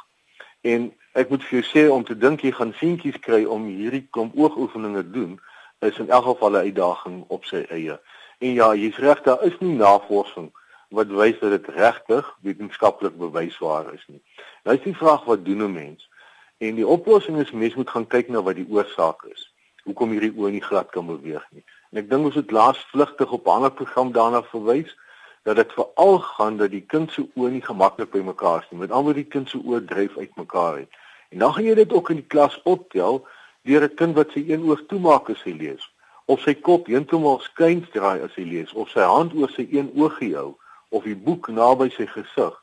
En 0.61 0.93
ek 1.13 1.29
moet 1.29 1.43
vir 1.43 1.59
jou 1.59 1.65
sê 1.67 1.91
om 1.91 2.03
te 2.03 2.17
dink 2.17 2.41
jy 2.41 2.51
gaan 2.51 2.73
seentjies 2.73 3.19
kry 3.19 3.43
om 3.43 3.65
hierdie 3.65 4.07
klomp 4.11 4.35
oogoefeninge 4.35 5.03
doen, 5.11 5.39
is 5.89 5.97
in 5.97 6.09
elk 6.09 6.25
geval 6.25 6.51
'n 6.51 6.65
uitdaging 6.67 7.23
op 7.27 7.45
sy 7.45 7.65
eie. 7.69 7.99
En 8.39 8.53
ja, 8.53 8.73
jy's 8.75 8.97
reg, 8.97 9.21
daar 9.21 9.43
is 9.43 9.57
nie 9.59 9.75
navorsing 9.75 10.51
wat 10.89 11.07
wys 11.07 11.39
dat 11.39 11.49
dit 11.49 11.67
regtig 11.67 12.37
wetenskaplik 12.41 13.17
bewysbaar 13.17 13.93
is 13.93 14.03
nie. 14.07 14.21
Nou 14.63 14.77
is 14.77 14.83
die 14.83 14.95
vraag 14.97 15.23
wat 15.23 15.45
doen 15.45 15.63
'n 15.63 15.73
mens? 15.73 16.09
En 16.57 16.75
die 16.75 16.87
oplossing 16.87 17.39
is 17.39 17.51
mens 17.51 17.75
moet 17.75 17.89
gaan 17.89 18.07
kyk 18.07 18.27
na 18.29 18.41
wat 18.41 18.55
die 18.55 18.67
oorsaak 18.69 19.23
is. 19.23 19.53
Hoekom 19.83 20.11
hierdie 20.11 20.33
oë 20.37 20.51
nie 20.51 20.61
glad 20.61 20.89
kan 20.89 21.05
beweeg 21.05 21.47
nie. 21.51 21.63
En 21.91 21.97
ek 21.97 22.09
dink 22.09 22.25
ons 22.25 22.35
het 22.35 22.51
laas 22.51 22.77
vlugtig 22.91 23.31
op 23.31 23.45
'n 23.45 23.49
ander 23.49 23.71
program 23.71 24.11
daarna 24.11 24.43
verwys 24.43 24.97
dat 25.43 25.55
dit 25.55 25.73
veral 25.73 26.19
gaan 26.19 26.57
dat 26.57 26.71
die 26.71 26.85
kind 26.87 27.11
se 27.11 27.25
oë 27.35 27.49
nie 27.49 27.65
gemaklik 27.65 28.11
by 28.11 28.19
mekaar 28.19 28.61
is 28.61 28.69
nie. 28.69 28.79
Met 28.79 28.91
ander 28.91 29.13
die 29.13 29.25
kind 29.25 29.49
se 29.49 29.57
oë 29.57 29.85
dryf 29.85 30.17
uitmekaar 30.17 30.73
uit. 30.73 30.89
En 31.29 31.39
dan 31.39 31.53
gaan 31.53 31.63
jy 31.63 31.73
dit 31.75 31.93
ook 31.93 32.09
in 32.09 32.15
die 32.15 32.27
klas 32.27 32.61
optel 32.63 33.27
deur 33.67 33.83
'n 33.83 33.95
kind 33.95 34.15
wat 34.15 34.31
sy 34.31 34.45
een 34.47 34.63
oog 34.69 34.81
toemaak 34.87 35.29
as 35.29 35.43
hy 35.43 35.53
lees 35.63 35.83
of 36.25 36.41
sy 36.41 36.53
kop 36.53 36.87
heeltemal 36.87 37.39
skuins 37.39 37.89
draai 37.93 38.21
as 38.25 38.35
hy 38.35 38.43
lees 38.43 38.73
of 38.73 38.89
sy 38.89 39.05
hand 39.13 39.33
oor 39.33 39.51
sy 39.51 39.67
een 39.71 39.91
oogie 39.95 40.35
hou 40.35 40.57
of 40.89 41.03
die 41.03 41.15
boek 41.15 41.47
naby 41.47 41.89
sy 41.97 42.05
gesig 42.05 42.55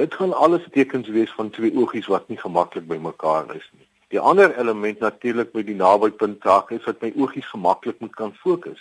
dit 0.00 0.14
gaan 0.14 0.32
alles 0.32 0.64
tekens 0.70 1.08
wees 1.08 1.32
van 1.38 1.50
twee 1.50 1.72
oogies 1.76 2.06
wat 2.06 2.28
nie 2.28 2.38
gemaklik 2.38 2.86
by 2.88 2.96
mekaar 2.96 3.50
is 3.56 3.66
nie. 3.76 3.86
Die 4.10 4.20
ander 4.20 4.54
element 4.58 5.00
natuurlik 5.00 5.52
by 5.52 5.62
die 5.66 5.76
nabypunt 5.78 6.40
taak 6.42 6.70
is 6.74 6.84
dat 6.86 7.02
my 7.02 7.12
oogies 7.16 7.46
gemaklik 7.50 8.00
moet 8.00 8.14
kan 8.16 8.32
fokus. 8.42 8.80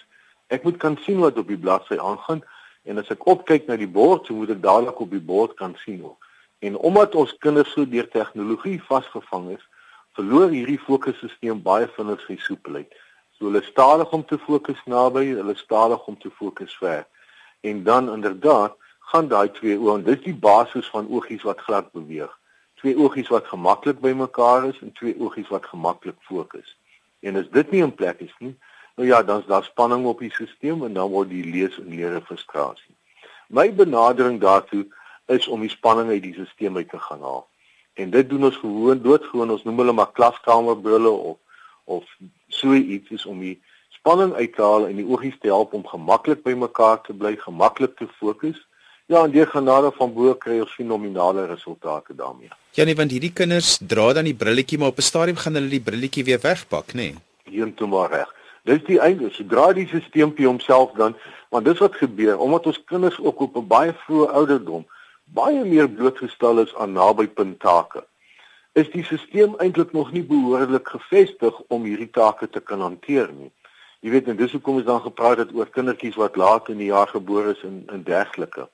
Ek 0.49 0.63
moet 0.63 0.77
kan 0.77 0.97
sien 1.05 1.19
wat 1.21 1.37
op 1.37 1.49
die 1.49 1.57
bladsy 1.57 1.97
aangaan 1.97 2.41
en 2.85 3.01
as 3.01 3.11
ek 3.13 3.25
opkyk 3.29 3.67
na 3.67 3.77
die 3.77 3.89
bord 3.89 4.25
so 4.25 4.37
moet 4.37 4.53
ek 4.55 4.63
dadelik 4.63 5.01
op 5.01 5.11
die 5.13 5.25
bord 5.33 5.57
kan 5.57 5.75
sien 5.83 6.01
ook. 6.05 6.17
En 6.65 6.77
omdat 6.77 7.15
ons 7.15 7.35
kinders 7.43 7.71
so 7.73 7.85
deur 7.85 8.07
tegnologie 8.09 8.79
vasgevang 8.87 9.51
is 9.57 9.65
verloor 10.19 10.51
hierdie 10.51 10.79
fokusstelsel 10.83 11.61
baie 11.63 11.87
vinnig 11.95 12.19
sy 12.25 12.35
soepelheid. 12.43 12.91
So 13.37 13.47
hulle 13.47 13.61
stadig 13.63 14.11
om 14.15 14.25
te 14.27 14.37
fokus 14.43 14.79
naby, 14.91 15.29
hulle 15.37 15.55
stadig 15.55 16.07
om 16.11 16.17
te 16.19 16.31
fokus 16.35 16.75
ver. 16.81 17.05
En 17.63 17.83
dan 17.87 18.11
inderdaad 18.11 18.75
gaan 19.11 19.29
daai 19.31 19.47
twee 19.55 19.77
oë 19.79 19.95
en 19.95 20.03
dis 20.03 20.19
die 20.25 20.35
basis 20.35 20.89
van 20.91 21.07
oogies 21.07 21.45
wat 21.47 21.63
glad 21.63 21.87
beweeg. 21.95 22.33
Twee 22.81 22.97
oogies 22.99 23.31
wat 23.31 23.47
gemaklik 23.47 24.01
by 24.03 24.11
mekaar 24.15 24.67
is 24.67 24.79
en 24.83 24.91
twee 24.99 25.15
oogies 25.19 25.47
wat 25.53 25.65
gemaklik 25.71 26.19
fokus. 26.27 26.75
En 27.23 27.39
as 27.39 27.47
dit 27.55 27.71
nie 27.71 27.83
in 27.83 27.95
plek 27.95 28.19
is 28.27 28.35
nie, 28.43 28.55
nou 28.99 29.07
ja, 29.07 29.21
dan's 29.23 29.47
daar 29.47 29.63
spanning 29.63 30.03
op 30.07 30.19
die 30.19 30.31
stelsel 30.35 30.83
en 30.87 30.99
dan 30.99 31.11
word 31.11 31.31
die 31.31 31.45
lees 31.47 31.79
en 31.79 31.87
leer 31.95 32.19
frustrasie. 32.27 32.95
My 33.47 33.69
benadering 33.71 34.39
daartoe 34.43 34.83
is 35.31 35.47
om 35.47 35.63
die 35.63 35.71
spanning 35.71 36.11
uit 36.11 36.23
die 36.27 36.35
stelsel 36.35 36.75
uit 36.75 36.91
te 36.91 36.99
gaan 37.07 37.23
haal. 37.23 37.48
En 37.99 38.09
dit 38.13 38.29
doen 38.29 38.47
ons 38.47 38.59
gewoon 38.61 39.01
doodgewoon 39.03 39.51
ons 39.55 39.65
noem 39.67 39.83
hulle 39.83 39.95
maar 39.97 40.11
klaskamerbrille 40.11 41.09
of 41.09 41.37
of 41.89 42.05
so 42.47 42.73
iets 42.73 43.09
is 43.09 43.25
om 43.25 43.39
die 43.41 43.57
spanning 43.97 44.33
uit 44.33 44.53
te 44.55 44.61
haal 44.61 44.87
en 44.87 44.95
die 44.95 45.07
oogies 45.07 45.37
te 45.41 45.49
help 45.49 45.73
om 45.73 45.87
gemaklik 45.87 46.43
by 46.45 46.53
mekaar 46.53 47.01
te 47.01 47.13
bly, 47.13 47.33
gemaklik 47.41 47.97
te 47.97 48.07
fokus 48.19 48.59
Ja, 49.09 49.23
en 49.23 49.31
deur 49.33 49.47
genade 49.49 49.89
van 49.97 50.11
bo 50.13 50.35
kry 50.37 50.59
ons 50.61 50.73
fenominale 50.77 51.47
resultate 51.49 52.13
daarmee. 52.15 52.51
Ja 52.77 52.83
nee, 52.85 52.93
want 52.95 53.09
hierdie 53.09 53.31
kinders 53.33 53.79
dra 53.81 54.11
dan 54.13 54.27
die 54.29 54.35
brilletjie 54.37 54.77
maar 54.77 54.93
op 54.93 55.01
'n 55.01 55.07
stadium 55.07 55.39
gaan 55.41 55.57
hulle 55.57 55.71
die 55.71 55.81
brilletjie 55.81 56.23
weer 56.27 56.39
wegpak, 56.41 56.93
nê? 56.93 56.93
Nee. 56.93 57.15
Heeltemal 57.49 57.99
maar 57.99 58.11
reg. 58.11 58.29
Dis 58.63 58.83
die 58.85 58.99
einde. 58.99 59.31
Sodra 59.33 59.73
die 59.73 59.87
stelsel 59.87 60.45
homself 60.45 60.91
dan, 60.91 61.15
want 61.49 61.65
dis 61.65 61.79
wat 61.79 61.95
gebeur 61.95 62.37
omdat 62.37 62.65
ons 62.65 62.83
kinders 62.85 63.19
ook 63.19 63.39
op 63.39 63.57
'n 63.57 63.67
baie 63.67 63.93
vroeë 63.93 64.29
ouderdom 64.31 64.85
baie 65.33 65.65
meer 65.65 65.89
blootgestel 65.89 66.59
is 66.59 66.75
aan 66.75 66.95
nabypunt 66.97 67.59
take. 67.59 68.03
Is 68.73 68.89
die 68.93 69.03
stelsel 69.03 69.57
eintlik 69.59 69.91
nog 69.93 70.11
nie 70.11 70.23
behoorlik 70.23 70.87
gevestig 70.87 71.55
om 71.67 71.85
hierdie 71.85 72.09
take 72.09 72.49
te 72.49 72.59
kan 72.59 72.81
hanteer 72.81 73.29
nie. 73.33 73.51
Jy 73.99 74.13
weet 74.13 74.29
en 74.31 74.37
dis 74.39 74.51
hoekom 74.55 74.79
ons 74.79 74.87
dan 74.87 75.01
gepraat 75.03 75.41
het 75.43 75.53
oor 75.53 75.69
kindertjies 75.69 76.17
wat 76.17 76.37
laat 76.39 76.69
in 76.71 76.79
die 76.79 76.91
jaar 76.91 77.09
gebore 77.11 77.53
is 77.55 77.63
en 77.67 77.83
en 77.93 78.03
dergelike. 78.03 78.69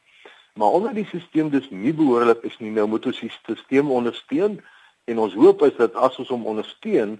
Maar 0.55 0.77
omdat 0.77 0.95
die 0.95 1.07
stelsel 1.09 1.49
dus 1.49 1.69
nie 1.69 1.93
behoorlik 1.93 2.43
is 2.47 2.57
nie, 2.59 2.71
nou 2.71 2.87
moet 2.87 3.05
ons 3.05 3.19
die 3.19 3.31
stelsel 3.33 3.89
ondersteun 3.91 4.61
en 5.05 5.19
ons 5.19 5.33
hoop 5.33 5.65
is 5.67 5.75
dat 5.77 5.95
as 5.95 6.19
ons 6.21 6.29
hom 6.31 6.45
ondersteun, 6.47 7.17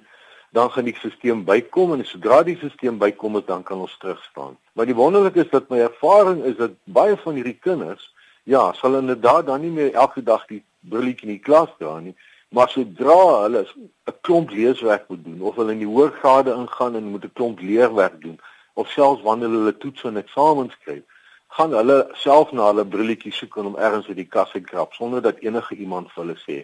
dan 0.56 0.72
gaan 0.72 0.88
die 0.88 0.96
stelsel 0.96 1.42
bykom 1.44 1.98
en 1.98 2.06
sodra 2.06 2.44
die 2.44 2.56
stelsel 2.62 2.96
bykom, 3.02 3.42
dan 3.46 3.64
kan 3.64 3.84
ons 3.84 3.98
terugstaan. 4.00 4.56
Maar 4.74 4.88
die 4.88 4.96
wonderlike 4.96 5.44
is 5.44 5.52
dat 5.52 5.70
my 5.70 5.82
ervaring 5.90 6.44
is 6.46 6.56
dat 6.62 6.78
baie 6.84 7.18
van 7.26 7.36
hierdie 7.36 7.60
kinders 7.60 8.14
ja, 8.46 8.74
sal 8.74 8.96
inderdaad 8.96 9.46
dan 9.46 9.62
nie 9.62 9.74
meer 9.74 9.94
elke 9.94 10.24
dag 10.24 10.46
die 10.50 10.62
brilletjie 10.90 11.28
in 11.30 11.36
die 11.36 11.44
klas 11.44 11.72
dra 11.80 11.98
nie, 12.00 12.14
maar 12.54 12.70
sodra 12.70 13.18
hulle 13.44 13.66
'n 13.66 14.18
klomp 14.22 14.52
leeswerk 14.54 15.08
moet 15.10 15.24
doen 15.26 15.42
of 15.42 15.56
hulle 15.56 15.72
in 15.72 15.82
die 15.82 15.94
hoërgrade 15.96 16.54
ingaan 16.54 16.96
en 16.96 17.12
moet 17.14 17.26
'n 17.26 17.34
klomp 17.34 17.60
leerwerk 17.60 18.22
doen 18.22 18.40
of 18.74 18.92
selfs 18.92 19.22
wanneer 19.22 19.50
hulle 19.50 19.78
toets 19.78 20.04
en 20.04 20.18
eksamens 20.18 20.74
skryf, 20.74 21.04
gaan 21.48 21.74
hulle 21.74 21.98
self 22.14 22.52
na 22.52 22.68
hulle 22.70 22.86
brilletjie 22.86 23.34
soek 23.34 23.58
en 23.58 23.70
hom 23.70 23.78
ergens 23.88 24.08
uit 24.08 24.22
die 24.22 24.32
kas 24.36 24.54
uitkrap 24.54 24.94
sonder 24.94 25.22
dat 25.22 25.40
enige 25.40 25.76
iemand 25.76 26.12
vir 26.12 26.24
hulle 26.24 26.38
sê, 26.48 26.58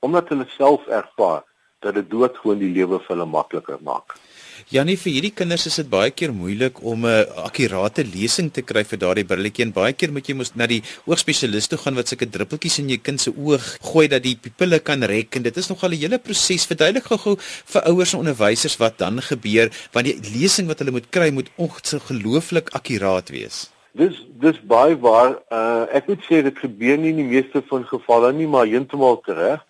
omdat 0.00 0.28
hulle 0.28 0.46
self 0.56 0.86
ervaar 0.86 1.42
dat 1.80 1.94
dit 1.94 2.10
doodgewoon 2.10 2.58
die 2.58 2.72
lewe 2.72 2.98
vir 2.98 3.16
hulle 3.16 3.26
makliker 3.26 3.78
maak. 3.80 4.16
Janie 4.72 4.96
vir 4.96 5.12
hierdie 5.12 5.32
kinders 5.34 5.66
is 5.68 5.76
dit 5.80 5.88
baie 5.90 6.10
keer 6.10 6.32
moeilik 6.32 6.80
om 6.82 7.06
'n 7.06 7.26
akkurate 7.44 8.04
lesing 8.04 8.50
te 8.52 8.62
kry 8.62 8.84
vir 8.84 8.98
daardie 8.98 9.24
brilletjie 9.24 9.64
en 9.66 9.72
baie 9.72 9.92
keer 9.92 10.12
moet 10.12 10.28
jy 10.28 10.34
mos 10.34 10.54
na 10.54 10.66
die 10.66 10.82
oogspesialis 11.06 11.68
toe 11.68 11.78
gaan 11.78 11.94
wat 11.94 12.08
sulke 12.08 12.26
druppeltjies 12.26 12.78
in 12.78 12.88
jou 12.88 12.98
kind 12.98 13.20
se 13.20 13.30
oog 13.30 13.64
gooi 13.82 14.08
dat 14.08 14.22
die 14.22 14.36
pupille 14.36 14.78
kan 14.80 15.02
rek 15.02 15.36
en 15.36 15.42
dit 15.42 15.56
is 15.56 15.68
nogal 15.68 15.90
'n 15.90 16.00
hele 16.00 16.18
proses 16.18 16.66
verduidelik 16.66 17.04
gou-gou 17.04 17.36
vir 17.72 17.82
ouers 17.90 18.14
en 18.14 18.20
onderwysers 18.20 18.76
wat 18.78 18.98
dan 18.98 19.20
gebeur 19.20 19.70
want 19.92 20.06
die 20.06 20.18
lesing 20.34 20.66
wat 20.68 20.78
hulle 20.78 20.90
moet 20.90 21.10
kry 21.10 21.30
moet 21.30 21.50
ongelooflik 21.56 22.70
akkuraat 22.72 23.30
wees. 23.30 23.70
Dis 23.94 24.16
dis 24.40 24.58
baie 24.66 24.96
waar 24.98 25.38
uh, 25.50 25.86
ek 25.94 26.08
moet 26.10 26.22
sê 26.26 26.42
dit 26.42 26.56
gebeur 26.58 26.96
nie 26.98 27.12
in 27.14 27.20
die 27.22 27.30
meeste 27.30 27.62
van 27.70 27.84
gevalle 27.86 28.32
nie 28.32 28.46
maar 28.46 28.66
heeltemal 28.66 29.22
reg. 29.26 29.62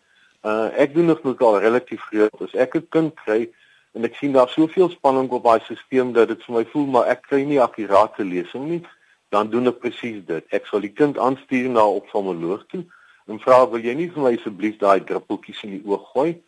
Uh 0.44 0.68
ek 0.76 0.94
doen 0.94 1.06
nog 1.06 1.20
nog 1.24 1.40
al 1.40 1.60
relatief 1.60 2.00
groot. 2.08 2.40
As 2.40 2.54
ek 2.54 2.76
'n 2.76 2.86
kind 2.88 3.12
kry 3.24 3.48
en 3.94 4.06
ek 4.06 4.16
sien 4.18 4.34
daar 4.34 4.50
soveel 4.50 4.90
spanning 4.90 5.30
op 5.30 5.44
daai 5.46 5.60
stelsel 5.62 6.12
dat 6.16 6.28
dit 6.32 6.42
vir 6.46 6.54
my 6.56 6.64
voel 6.72 6.86
maar 6.96 7.10
ek 7.12 7.22
kry 7.28 7.42
nie 7.46 7.60
akkurate 7.62 8.26
lesing 8.26 8.66
nie, 8.68 8.80
dan 9.34 9.50
doen 9.50 9.70
ek 9.70 9.80
presies 9.82 10.20
dit. 10.26 10.44
Ek 10.54 10.66
sal 10.70 10.82
die 10.84 10.92
kind 10.92 11.18
aanstuur 11.18 11.68
na 11.70 11.82
'n 11.86 12.00
oftalmoloog 12.00 12.66
toe 12.72 12.84
en 13.28 13.40
vra 13.40 13.64
wil 13.70 13.80
jy 13.80 13.94
nie 13.94 14.10
vir 14.10 14.22
my 14.22 14.32
asseblief 14.36 14.78
daai 14.78 15.00
druppeltjies 15.00 15.62
in 15.64 15.78
die 15.78 15.84
oog 15.86 16.04
gooi? 16.12 16.42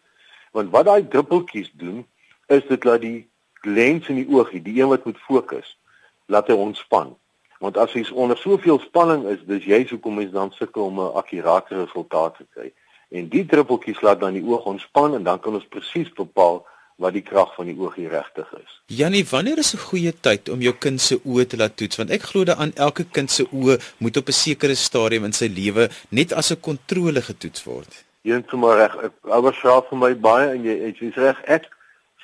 Want 0.52 0.70
wat 0.70 0.86
daai 0.86 1.08
druppeltjies 1.08 1.70
doen 1.74 2.04
is 2.48 2.64
dit 2.68 2.84
laat 2.84 3.00
die 3.00 3.28
lens 3.62 4.08
in 4.08 4.16
die 4.22 4.28
oog, 4.28 4.50
die 4.50 4.80
een 4.80 4.88
wat 4.88 5.04
moet 5.04 5.18
fokus, 5.18 5.78
laat 6.26 6.48
hy 6.48 6.54
ontspan. 6.54 7.16
Want 7.58 7.76
as 7.76 7.92
jy 7.92 8.04
onder 8.12 8.36
soveel 8.36 8.78
spanning 8.78 9.24
is, 9.26 9.40
dis 9.46 9.64
jy 9.64 9.86
hoekom 9.88 10.14
mens 10.14 10.32
dan 10.32 10.52
sukkel 10.52 10.84
om 10.84 11.00
'n 11.00 11.14
akkurate 11.14 11.74
resultaat 11.74 12.36
te 12.36 12.46
kry 12.54 12.72
en 13.08 13.28
die 13.30 13.44
druppeltjies 13.46 14.00
laat 14.02 14.20
dan 14.20 14.34
die 14.34 14.44
oog 14.44 14.66
ontspan 14.66 15.14
en 15.14 15.26
dan 15.26 15.40
kan 15.40 15.54
ons 15.54 15.68
presies 15.70 16.10
bepaal 16.18 16.64
wat 16.96 17.12
die 17.12 17.22
krag 17.22 17.52
van 17.54 17.68
die 17.68 17.76
oog 17.78 17.94
hier 17.98 18.10
regtig 18.10 18.48
is. 18.56 18.72
Janie, 18.86 19.24
wanneer 19.30 19.58
is 19.58 19.74
'n 19.74 19.86
goeie 19.90 20.12
tyd 20.20 20.48
om 20.48 20.60
jou 20.60 20.74
kind 20.74 21.00
se 21.00 21.20
oë 21.24 21.46
te 21.46 21.56
laat 21.56 21.76
toets? 21.76 21.96
Want 21.96 22.10
ek 22.10 22.22
glo 22.22 22.44
dat 22.44 22.58
aan 22.58 22.72
elke 22.74 23.04
kind 23.04 23.30
se 23.30 23.44
oë 23.52 23.78
moet 23.98 24.16
op 24.16 24.28
'n 24.28 24.32
sekere 24.32 24.74
stadium 24.74 25.24
in 25.24 25.32
sy 25.32 25.46
lewe 25.46 25.88
net 26.08 26.32
as 26.32 26.50
'n 26.50 26.60
kontrole 26.60 27.22
getoets 27.22 27.64
word. 27.64 28.04
Heeltemal 28.22 28.76
reg. 28.76 28.96
Ouers 29.22 29.58
vra 29.58 29.82
vir 29.88 29.98
my 29.98 30.14
baie 30.14 30.50
en 30.50 30.62
jy 30.62 30.94
jy's 30.98 31.14
reg. 31.14 31.42
Ek 31.44 31.68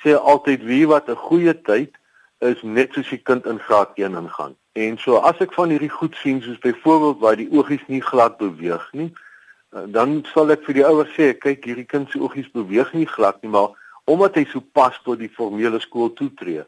sê 0.03 0.15
altyd 0.15 0.63
wie 0.63 0.87
wat 0.87 1.09
'n 1.09 1.15
goeie 1.15 1.61
tyd 1.61 1.91
is 2.39 2.61
net 2.63 2.93
soos 2.93 3.09
die 3.09 3.23
kind 3.23 3.45
in 3.45 3.59
graad 3.59 3.89
1 3.95 4.15
ingaan. 4.15 4.55
En 4.73 4.97
so 4.97 5.15
as 5.17 5.39
ek 5.39 5.53
van 5.53 5.69
hierdie 5.69 5.89
goed 5.89 6.15
sien 6.15 6.41
soos 6.41 6.59
byvoorbeeld 6.59 7.19
waar 7.19 7.35
die 7.35 7.51
oogies 7.51 7.87
nie 7.87 8.01
glad 8.01 8.37
beweeg 8.37 8.89
nie, 8.91 9.13
Eh, 9.73 9.87
dan 9.89 10.21
sal 10.33 10.53
ek 10.53 10.67
vir 10.67 10.77
die 10.77 10.85
ouers 10.85 11.13
sê, 11.17 11.31
kyk 11.33 11.65
hierdie 11.65 11.87
kind 11.89 12.11
se 12.11 12.21
oogies 12.21 12.49
beweeg 12.53 12.91
nie 12.93 13.07
glad 13.09 13.39
nie, 13.41 13.49
maar 13.53 13.73
omdat 14.05 14.35
hy 14.35 14.45
so 14.51 14.63
pas 14.75 14.95
tot 15.05 15.19
die 15.21 15.31
formele 15.31 15.79
skool 15.79 16.11
toetree, 16.17 16.63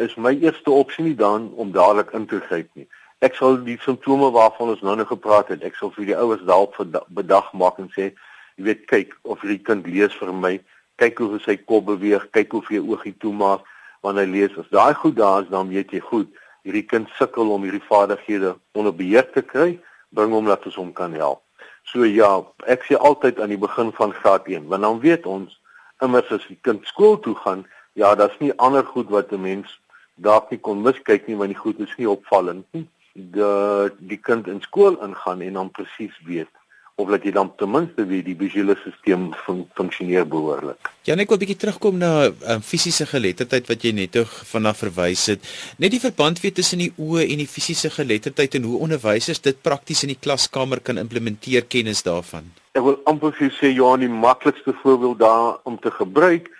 is 0.00 0.16
my 0.16 0.32
eerste 0.40 0.72
opsie 0.72 1.04
nie 1.04 1.16
dan 1.16 1.50
om 1.60 1.72
dadelik 1.72 2.12
in 2.16 2.26
te 2.26 2.40
gryp 2.40 2.70
nie. 2.74 2.88
Ek 3.20 3.36
sal 3.36 3.58
die 3.66 3.76
simptome 3.84 4.30
waarvan 4.32 4.72
ons 4.72 4.82
nou 4.82 4.94
nog 4.96 5.10
gepraat 5.12 5.52
het, 5.52 5.64
ek 5.66 5.76
sal 5.76 5.92
vir 5.92 6.08
die 6.08 6.16
ouers 6.16 6.42
daarop 6.48 6.78
bedag 7.12 7.50
maak 7.52 7.78
en 7.82 7.90
sê, 7.92 8.10
jy 8.56 8.64
weet, 8.70 8.86
kyk 8.88 9.12
of 9.28 9.42
hierdie 9.44 9.60
kind 9.66 9.86
lees 9.86 10.16
vir 10.16 10.32
my, 10.32 10.54
kyk 11.00 11.20
hoe 11.20 11.40
sy 11.44 11.58
kop 11.60 11.86
beweeg, 11.90 12.24
kyk 12.32 12.56
hoe 12.56 12.64
hy 12.70 12.80
oogie 12.80 13.12
toemaak 13.20 13.66
wanneer 14.04 14.24
hy 14.24 14.32
lees. 14.32 14.56
As 14.56 14.72
daai 14.72 14.96
goed 14.96 15.18
daar 15.20 15.44
is, 15.44 15.52
dan 15.52 15.68
weet 15.68 15.92
jy 15.92 16.00
goed, 16.08 16.32
hierdie 16.64 16.86
kind 16.88 17.12
sukkel 17.18 17.52
om 17.52 17.68
hierdie 17.68 17.84
vaardighede 17.88 18.54
onder 18.76 18.96
beheer 18.96 19.28
te 19.36 19.44
kry, 19.44 19.74
bring 20.16 20.32
hom 20.32 20.48
laat 20.48 20.64
ons 20.68 20.80
hom 20.80 20.92
kan 20.96 21.12
help. 21.16 21.44
So 21.92 22.08
ja, 22.08 22.38
ek 22.72 22.88
sê 22.88 22.96
altyd 22.96 23.40
aan 23.40 23.52
die 23.52 23.60
begin 23.60 23.92
van 23.96 24.16
graad 24.16 24.48
1, 24.48 24.68
want 24.72 24.84
dan 24.88 25.00
weet 25.04 25.28
ons 25.28 25.59
immers 26.00 26.30
as 26.30 26.46
die 26.48 26.58
kind 26.62 26.86
skool 26.86 27.18
toe 27.20 27.34
gaan, 27.34 27.66
ja, 27.92 28.14
daar's 28.14 28.38
nie 28.38 28.52
ander 28.58 28.84
goed 28.84 29.08
wat 29.08 29.32
'n 29.32 29.40
mens 29.40 29.80
dalk 30.14 30.50
nie 30.50 30.60
kon 30.60 30.82
miskyk 30.82 31.26
nie 31.26 31.36
want 31.36 31.52
die 31.52 31.62
goed 31.62 31.80
is 31.80 31.96
nie 31.96 32.08
opvallend 32.08 32.66
nie. 32.72 32.86
Die 33.14 33.90
die 33.98 34.20
kind 34.28 34.46
in 34.46 34.60
skool 34.60 34.96
ingaan 35.02 35.40
en 35.40 35.52
dan 35.52 35.70
presies 35.70 36.16
weet 36.24 36.59
of 37.00 37.08
dat 37.10 37.24
jy 37.24 37.32
dan 37.34 37.50
ten 37.56 37.70
minste 37.72 38.04
weet 38.06 38.26
die 38.28 38.36
visuele 38.38 38.76
stelsel 38.80 39.32
fun 39.44 39.64
funksioneer 39.78 40.26
behoorlik. 40.28 40.90
Ja, 41.08 41.14
net 41.14 41.30
'n 41.32 41.38
bietjie 41.38 41.56
terugkom 41.56 41.98
na 41.98 42.28
um, 42.28 42.62
fisiese 42.62 43.06
geletterdheid 43.06 43.66
wat 43.68 43.82
jy 43.82 43.92
net 43.92 44.16
oog 44.16 44.32
vanaf 44.52 44.78
verwys 44.84 45.26
het. 45.26 45.40
Net 45.78 45.90
die 45.90 46.00
verband 46.00 46.40
weet 46.40 46.54
tussen 46.54 46.78
die 46.78 46.92
oë 46.96 47.26
en 47.32 47.38
die 47.38 47.48
fisiese 47.56 47.90
geletterdheid 47.90 48.54
en 48.54 48.62
hoe 48.62 48.78
onderwysers 48.78 49.40
dit 49.40 49.62
prakties 49.62 50.02
in 50.02 50.12
die 50.14 50.20
klaskamer 50.20 50.80
kan 50.80 50.98
implementeer 50.98 51.64
kennis 51.64 52.02
daarvan. 52.02 52.52
Ek 52.72 52.82
wil 52.82 53.00
amper 53.04 53.32
vir 53.32 53.50
sê 53.50 53.72
ja, 53.74 53.96
die 53.96 54.08
maklikste 54.08 54.74
voorbeeld 54.82 55.18
daar 55.18 55.58
om 55.64 55.78
te 55.80 55.90
gebruik 55.90 56.50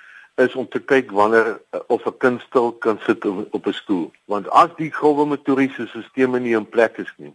is 0.41 0.55
om 0.55 0.69
te 0.69 0.81
kyk 0.81 1.11
wanneer 1.11 1.61
uh, 1.75 1.81
of 1.87 2.07
'n 2.07 2.17
kind 2.19 2.41
stil 2.41 2.73
kan 2.73 2.99
sit 3.07 3.25
op 3.27 3.67
'n 3.67 3.73
stoel. 3.73 4.11
Want 4.25 4.49
as 4.49 4.71
die 4.77 4.91
grove 4.91 5.25
motoriese 5.25 5.87
stelsels 5.87 6.41
nie 6.41 6.57
in 6.57 6.69
plek 6.69 6.97
is 6.99 7.13
nie, 7.17 7.35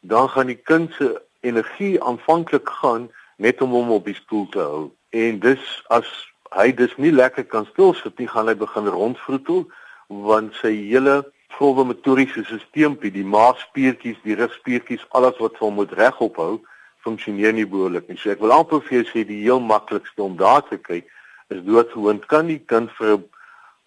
dan 0.00 0.28
gaan 0.28 0.46
die 0.46 0.62
kind 0.70 0.92
se 0.92 1.20
energie 1.40 2.02
aanvanklik 2.02 2.68
gaan 2.80 3.08
net 3.36 3.62
om 3.62 3.70
hom 3.70 3.90
op 3.90 4.04
die 4.04 4.16
stoel 4.18 4.46
te 4.48 4.58
hou. 4.58 4.90
En 5.10 5.38
dis 5.40 5.64
as 5.94 6.08
hy 6.56 6.72
dis 6.72 6.94
nie 6.96 7.12
lekker 7.12 7.44
kan 7.44 7.66
stil 7.72 7.94
sit 7.94 8.18
nie, 8.18 8.28
gaan 8.28 8.48
hy 8.48 8.56
begin 8.58 8.88
rondvroetel 8.88 9.66
want 10.08 10.54
sy 10.62 10.72
hele 10.72 11.20
grove 11.58 11.84
motoriese 11.84 12.44
stelsel, 12.46 12.96
die 13.12 13.24
maagspiertjies, 13.24 14.18
die 14.24 14.36
rugspiertjies, 14.38 15.04
alles 15.16 15.36
wat 15.42 15.58
hom 15.60 15.76
moet 15.80 15.92
regop 15.98 16.36
hou, 16.40 16.60
funksioneer 17.04 17.52
nie 17.52 17.66
behoorlik 17.68 18.08
nie. 18.08 18.18
So 18.20 18.32
ek 18.32 18.40
wil 18.44 18.54
amper 18.56 18.80
vir 18.86 19.00
jou 19.00 19.06
sê 19.10 19.24
die 19.28 19.42
heel 19.42 19.60
maklikste 19.60 20.24
om 20.24 20.36
daar 20.38 20.64
te 20.68 20.78
kyk 20.80 21.08
is 21.48 21.64
doodgewoon 21.64 22.20
kan 22.28 22.48
die 22.48 22.60
kind 22.60 22.92
vir 22.98 23.20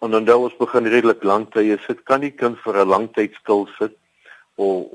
en 0.02 0.10
dan 0.10 0.26
ons 0.34 0.54
begin 0.58 0.88
redelik 0.90 1.22
lank 1.22 1.52
tye 1.54 1.76
sit, 1.86 2.00
kan 2.10 2.24
die 2.24 2.34
kind 2.34 2.58
vir 2.64 2.82
'n 2.82 2.88
lang 2.88 3.06
tyd 3.14 3.34
stil 3.38 3.68
sit 3.78 3.94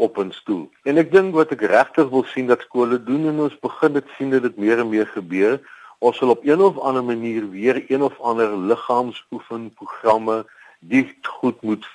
op 0.06 0.18
'n 0.18 0.32
stoel. 0.32 0.70
En 0.84 0.98
ek 0.98 1.12
dink 1.12 1.34
wat 1.34 1.52
ek 1.52 1.62
regtig 1.62 2.10
wil 2.10 2.24
sien 2.24 2.48
dat 2.48 2.62
skole 2.62 3.04
doen 3.04 3.28
en 3.28 3.40
ons 3.40 3.60
begin 3.60 3.94
dit 3.94 4.08
sien 4.18 4.30
dat 4.30 4.42
dit 4.42 4.58
meer 4.58 4.80
en 4.80 4.90
meer 4.90 5.08
gebeur, 5.08 5.60
ons 6.00 6.18
sal 6.18 6.30
op 6.30 6.46
een 6.46 6.62
of 6.62 6.78
ander 6.80 7.04
manier 7.04 7.50
weer 7.50 7.84
een 7.88 8.04
of 8.04 8.20
ander 8.20 8.58
liggaamsoefenprogramme 8.58 10.46
die 10.80 11.18
goed 11.22 11.62
moet 11.62 11.86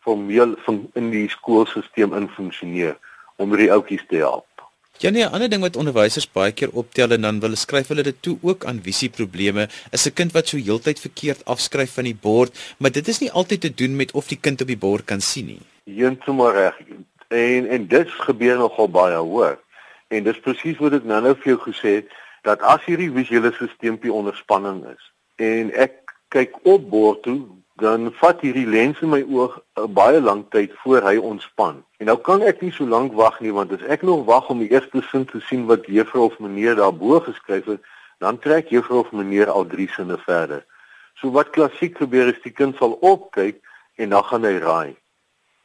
formeel 0.00 0.54
van 0.64 0.90
in 0.94 1.10
die 1.10 1.28
skoolstelsel 1.28 2.16
in 2.16 2.28
funksioneer 2.28 2.96
om 3.36 3.56
die 3.56 3.72
ouppies 3.72 4.04
te 4.08 4.16
help. 4.16 4.46
Ja 4.98 5.10
nee, 5.10 5.24
'n 5.24 5.32
ander 5.32 5.48
ding 5.50 5.62
wat 5.62 5.76
onderwysers 5.76 6.30
baie 6.30 6.52
keer 6.52 6.70
optel 6.72 7.10
en 7.10 7.20
dan 7.20 7.40
wil 7.40 7.56
skryf 7.56 7.88
hulle 7.88 8.02
dit 8.02 8.22
toe 8.22 8.38
ook 8.42 8.64
aan 8.64 8.82
visieprobleme, 8.82 9.68
is 9.90 10.06
'n 10.06 10.12
kind 10.12 10.32
wat 10.32 10.48
so 10.48 10.56
heeltyd 10.56 11.00
verkeerd 11.00 11.44
afskryf 11.44 11.92
van 11.94 12.04
die 12.04 12.18
bord, 12.20 12.58
maar 12.78 12.92
dit 12.92 13.08
is 13.08 13.18
nie 13.18 13.32
altyd 13.32 13.60
te 13.60 13.74
doen 13.74 13.96
met 13.96 14.12
of 14.12 14.28
die 14.28 14.38
kind 14.40 14.60
op 14.60 14.66
die 14.66 14.76
bord 14.76 15.04
kan 15.04 15.20
sien 15.20 15.46
nie. 15.46 15.60
Heeltemal 15.84 16.52
reg. 16.52 16.76
En 17.32 17.68
en 17.68 17.86
dit 17.88 18.10
gebeur 18.28 18.58
nogal 18.60 18.90
baie 18.92 19.16
hoor. 19.16 19.56
En 20.08 20.28
dis 20.28 20.40
presies 20.44 20.78
wat 20.84 21.00
ek 21.00 21.08
nou-nou 21.08 21.32
vir 21.40 21.54
jou 21.54 21.60
gesê 21.64 21.96
het 22.02 22.12
dat 22.44 22.60
as 22.60 22.84
hierdie 22.84 23.10
visuele 23.14 23.52
stelsel 23.56 24.12
onder 24.12 24.36
spanning 24.36 24.84
is 24.92 25.10
en 25.42 25.72
ek 25.74 25.98
kyk 26.28 26.56
op 26.68 26.88
bord 26.90 27.22
toe 27.22 27.40
dan 27.82 28.10
vat 28.20 28.40
hierdie 28.44 28.66
lens 28.68 29.00
in 29.00 29.10
my 29.10 29.22
oog 29.22 29.58
'n 29.80 29.92
baie 29.92 30.20
lang 30.20 30.44
tyd 30.50 30.72
voor 30.82 31.02
hy 31.02 31.16
ontspan. 31.16 31.84
En 31.98 32.06
nou 32.06 32.18
kan 32.18 32.42
ek 32.42 32.60
nie 32.60 32.72
so 32.72 32.86
lank 32.86 33.12
wag 33.12 33.40
nie 33.40 33.52
want 33.52 33.72
as 33.72 33.82
ek 33.82 34.02
nog 34.02 34.24
wag 34.24 34.48
om 34.48 34.58
die 34.58 34.70
eerste 34.70 35.02
sin 35.10 35.24
te 35.24 35.40
sien 35.40 35.66
wat 35.66 35.86
juffrou 35.86 36.24
of 36.24 36.38
meneer 36.38 36.74
daarbo 36.74 37.20
geskryf 37.20 37.64
het, 37.64 37.80
dan 38.18 38.38
trek 38.38 38.68
juffrou 38.68 38.98
of 39.00 39.12
meneer 39.12 39.50
al 39.50 39.66
drie 39.66 39.88
sinne 39.88 40.18
verder. 40.18 40.64
So 41.14 41.30
wat 41.30 41.50
klassiek 41.50 41.96
gebeur 41.96 42.28
is 42.28 42.42
die 42.42 42.52
kind 42.52 42.76
sal 42.76 42.92
opkyk 43.00 43.56
en 43.96 44.08
dan 44.08 44.24
gaan 44.24 44.44
hy 44.44 44.58
raai. 44.58 44.96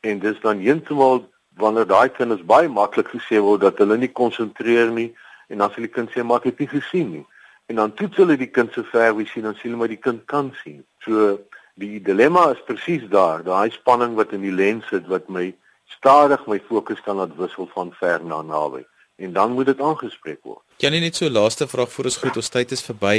En 0.01 0.19
dis 0.19 0.39
dan 0.39 0.59
heeltemal 0.59 1.29
wanneer 1.57 1.87
daai 1.87 2.09
kinders 2.09 2.43
baie 2.45 2.69
maklik 2.69 3.09
gesê 3.13 3.41
word 3.43 3.61
dat 3.65 3.77
hulle 3.83 3.97
nie 3.97 4.11
konsentreer 4.21 4.91
nie 4.93 5.09
en 5.49 5.63
dan 5.63 5.71
sê 5.73 5.83
die 5.85 5.93
kind 5.97 6.11
sê 6.13 6.23
maar 6.23 6.41
ek 6.43 6.51
het 6.51 6.59
nie 6.63 6.71
gesien 6.71 7.11
nie. 7.11 7.25
En 7.67 7.81
dan 7.81 7.93
toets 7.99 8.17
hulle 8.21 8.37
die 8.39 8.51
kind 8.51 8.73
so 8.73 8.83
ver 8.91 9.15
wie 9.17 9.27
sien 9.27 9.47
dan 9.47 9.55
sien 9.55 9.71
hulle 9.71 9.81
maar 9.83 9.91
die 9.91 10.03
kind 10.07 10.25
kan 10.25 10.51
sien. 10.63 10.83
So 11.05 11.37
die 11.79 11.99
dilemma 12.03 12.49
is 12.55 12.63
presies 12.67 13.07
daar, 13.11 13.43
daai 13.45 13.71
spanning 13.71 14.15
wat 14.19 14.33
in 14.33 14.43
die 14.45 14.53
lens 14.53 14.87
sit 14.91 15.07
wat 15.11 15.29
my 15.29 15.49
stadig 15.97 16.45
my 16.47 16.59
fokus 16.69 17.01
kan 17.05 17.19
laat 17.21 17.35
wissel 17.37 17.69
van 17.73 17.91
ver 17.99 18.23
na 18.23 18.41
naby 18.41 18.83
en 19.17 19.33
dan 19.33 19.51
moet 19.51 19.65
dit 19.65 19.79
aangespreek 19.81 20.39
word. 20.45 20.61
Kan 20.77 20.93
jy 20.93 21.01
net 21.01 21.17
so 21.17 21.29
laaste 21.29 21.65
vraag 21.67 21.89
voor 21.89 22.09
ons 22.09 22.19
groet 22.21 22.35
ons 22.37 22.51
tyd 22.53 22.73
is 22.75 22.83
verby. 22.85 23.15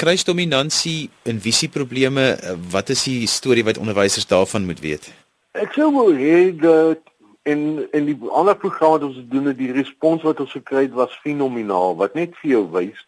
Kruisdominansie 0.00 1.10
en 1.28 1.40
visieprobleme, 1.40 2.24
wat 2.72 2.90
is 2.94 3.04
die 3.06 3.26
storie 3.30 3.64
wat 3.66 3.78
onderwysers 3.78 4.26
daarvan 4.26 4.64
moet 4.66 4.80
weet? 4.80 5.10
Ek 5.54 5.76
sou 5.76 5.90
wou 5.94 6.08
hê 6.16 6.48
dat 6.58 7.04
en 7.44 7.64
en 7.92 8.06
die 8.08 8.18
ander 8.30 8.56
programme 8.56 8.98
wat 8.98 9.08
ons 9.08 9.24
doen 9.32 9.50
het 9.52 9.58
die 9.58 9.72
respons 9.72 10.22
wat 10.22 10.40
ons 10.40 10.56
gekry 10.56 10.86
het 10.86 10.96
was 10.96 11.20
fenomenaal 11.24 11.96
wat 12.00 12.14
net 12.18 12.36
vir 12.42 12.50
jou 12.56 12.64
wys 12.76 13.02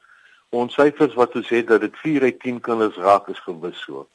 ons 0.57 0.75
syfers 0.75 1.15
wat 1.15 1.35
ons 1.37 1.49
het 1.49 1.67
dat 1.69 1.81
dit 1.81 1.97
4 2.03 2.23
uit 2.23 2.39
10 2.41 2.61
kinders 2.61 2.97
raak 2.97 3.29
is 3.29 3.41
gewis 3.45 3.81
so. 3.85 4.07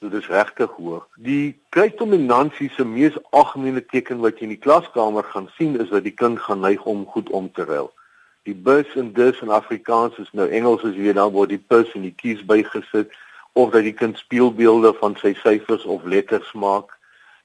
So 0.00 0.08
dis 0.12 0.28
regtig 0.28 0.70
hoog. 0.76 1.06
Die 1.16 1.56
kruisdominansie 1.68 2.68
se 2.74 2.84
mees 2.84 3.16
algemene 3.30 3.80
teken 3.80 4.20
wat 4.20 4.40
jy 4.40 4.48
in 4.48 4.56
die 4.56 4.60
klaskamer 4.60 5.24
gaan 5.24 5.48
sien 5.56 5.78
is 5.80 5.88
dat 5.88 6.04
die 6.04 6.12
kind 6.12 6.40
gaan 6.42 6.60
neig 6.60 6.84
om 6.84 7.06
goed 7.14 7.30
om 7.30 7.48
te 7.52 7.64
ruil. 7.64 7.88
Die 8.44 8.54
bus 8.54 8.92
en 8.94 9.12
dus 9.16 9.40
in 9.40 9.50
Afrikaans 9.50 10.18
is 10.22 10.28
nou 10.32 10.48
Engels 10.48 10.84
as 10.84 10.98
jy 10.98 11.14
dan 11.16 11.32
word 11.32 11.54
die 11.54 11.62
bus 11.72 11.88
en 11.96 12.04
die 12.04 12.14
kies 12.14 12.44
bygesit 12.44 13.14
of 13.56 13.72
dat 13.72 13.88
die 13.88 13.96
kind 13.96 14.20
speelbeelde 14.20 14.92
van 15.00 15.16
sy 15.22 15.32
syfers 15.40 15.88
of 15.88 16.04
letters 16.04 16.52
maak 16.52 16.92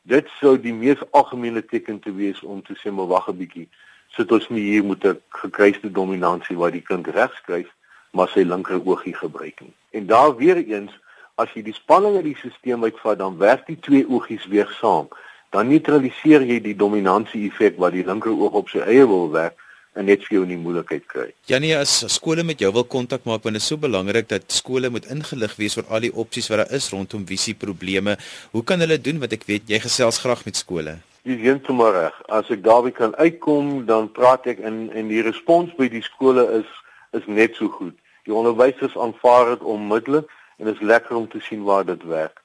dit 0.01 0.27
sou 0.39 0.57
die 0.59 0.73
mees 0.73 1.01
algemene 1.11 1.65
teken 1.65 1.99
te 1.99 2.13
wees 2.13 2.41
om 2.43 2.61
te 2.63 2.75
sê 2.79 2.91
maar 2.91 3.07
wag 3.07 3.29
'n 3.29 3.37
bietjie. 3.37 3.67
Sit 4.15 4.31
ons 4.31 4.49
nie 4.49 4.61
hier 4.61 4.83
met 4.83 5.05
'n 5.05 5.21
gekruiste 5.29 5.91
dominansie 5.91 6.57
waar 6.57 6.71
die 6.71 6.81
kind 6.81 7.07
reg 7.07 7.33
skryf 7.35 7.69
maar 8.11 8.29
sy 8.29 8.43
linker 8.43 8.81
oogie 8.85 9.15
gebruik 9.15 9.61
nie. 9.61 9.73
En 9.91 10.05
daar 10.05 10.35
weer 10.35 10.57
eens 10.57 10.91
as 11.35 11.53
jy 11.53 11.61
die 11.61 11.73
spanning 11.73 12.15
uit 12.15 12.23
die 12.23 12.35
stelsel 12.35 12.83
uitvat 12.83 13.17
dan 13.17 13.37
werk 13.37 13.65
die 13.67 13.79
twee 13.79 14.07
oogies 14.09 14.45
weer 14.45 14.67
saam. 14.79 15.07
Dan 15.49 15.67
neutraliseer 15.67 16.41
jy 16.41 16.59
die 16.59 16.75
dominansie 16.75 17.49
effek 17.49 17.77
wat 17.77 17.91
die 17.91 18.05
linker 18.05 18.31
oog 18.31 18.51
op 18.51 18.69
sy 18.69 18.79
eie 18.79 19.07
wil 19.07 19.31
werk 19.31 19.57
en 19.99 20.07
net 20.07 20.23
vir 20.23 20.37
jou 20.37 20.41
in 20.45 20.53
die 20.53 20.59
moeilikheid 20.61 21.05
kry. 21.11 21.27
Janie, 21.49 21.73
as 21.75 21.97
skole 22.13 22.45
met 22.47 22.61
jou 22.63 22.71
wil 22.75 22.85
kontak 22.87 23.25
maak, 23.27 23.43
want 23.43 23.57
dit 23.57 23.63
is 23.63 23.69
so 23.73 23.79
belangrik 23.81 24.29
dat 24.31 24.47
skole 24.53 24.89
moet 24.89 25.07
ingelig 25.11 25.57
wees 25.59 25.77
oor 25.77 25.89
al 25.91 26.05
die 26.07 26.13
opsies 26.23 26.47
wat 26.51 26.63
daar 26.63 26.75
is 26.77 26.89
rondom 26.93 27.25
visie 27.27 27.55
probleme. 27.59 28.15
Hoe 28.55 28.63
kan 28.63 28.79
hulle 28.79 28.99
doen 29.01 29.19
wat 29.23 29.35
ek 29.35 29.47
weet 29.49 29.71
jy 29.71 29.81
gesels 29.83 30.21
graag 30.23 30.45
met 30.47 30.59
skole? 30.59 30.97
Jy 31.27 31.37
sien 31.43 31.59
sommer 31.67 31.91
reg. 31.93 32.15
As 32.33 32.49
ek 32.49 32.63
daarby 32.65 32.93
kan 32.97 33.15
uitkom, 33.19 33.83
dan 33.85 34.07
praat 34.15 34.47
ek 34.49 34.63
en 34.65 34.87
en 34.95 35.11
die 35.11 35.21
respons 35.25 35.73
by 35.77 35.91
die 35.91 36.05
skole 36.05 36.47
is 36.61 36.69
is 37.17 37.27
net 37.27 37.59
so 37.59 37.67
goed. 37.67 37.97
Die 38.25 38.33
onderwysers 38.33 38.95
aanvaar 38.95 39.55
dit 39.55 39.65
onmiddellik 39.67 40.29
en 40.57 40.69
dit 40.69 40.75
is 40.75 40.87
lekker 40.93 41.17
om 41.19 41.27
te 41.27 41.41
sien 41.43 41.65
waar 41.67 41.83
dit 41.85 42.03
werk. 42.07 42.39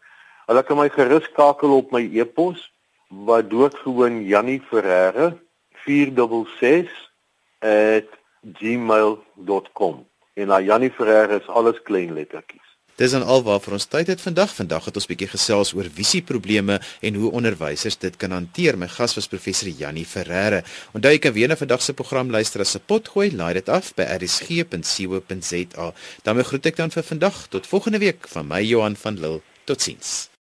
Hulle 0.51 0.63
kan 0.67 0.79
my 0.79 0.89
gerus 0.91 1.25
skakel 1.31 1.77
op 1.79 1.95
my 1.95 2.03
e-pos 2.03 2.67
wat 3.09 3.51
doodgewoon 3.51 4.25
Jannie 4.27 4.61
Ferreira 4.69 5.31
466 5.87 7.06
@gmail.com. 8.59 10.07
En 10.35 10.47
na 10.47 10.61
Janie 10.61 10.91
Ferreira 10.91 11.35
is 11.41 11.49
alles 11.49 11.83
klein 11.83 12.13
lettertjies. 12.13 12.67
Dis 12.97 13.13
dan 13.13 13.27
alwaar 13.29 13.59
vir 13.61 13.75
ons 13.77 13.85
tyd 13.93 14.09
het 14.09 14.23
vandag. 14.25 14.55
Vandag 14.57 14.87
het 14.89 14.97
ons 14.97 15.09
bietjie 15.09 15.29
gesels 15.29 15.75
oor 15.77 15.89
visieprobleme 15.93 16.79
en 17.05 17.19
hoe 17.21 17.33
onderwysers 17.37 17.99
dit 18.01 18.15
kan 18.17 18.33
hanteer. 18.33 18.79
My 18.81 18.89
gas 18.89 19.19
was 19.19 19.29
professor 19.29 19.69
Janie 19.69 20.07
Ferreira. 20.09 20.63
Onthou 20.97 21.13
jy 21.13 21.21
kan 21.21 21.35
weer 21.37 21.53
na 21.53 21.59
vandag 21.61 21.85
se 21.85 21.93
program 21.93 22.31
luister 22.33 22.61
as 22.61 22.77
'n 22.77 22.87
potgooi. 22.87 23.37
Laai 23.37 23.53
dit 23.55 23.69
af 23.69 23.95
by 23.95 24.03
rsg.co.za. 24.03 25.93
daarmee 26.23 26.45
groet 26.45 26.67
ek 26.67 26.77
dan 26.77 26.91
vir 26.91 27.03
vandag. 27.03 27.47
Tot 27.49 27.67
volgende 27.67 27.99
week 27.99 28.29
van 28.29 28.47
my 28.47 28.63
Johan 28.63 28.97
van 28.97 29.21
Lille. 29.21 29.41
Totsiens. 29.65 30.36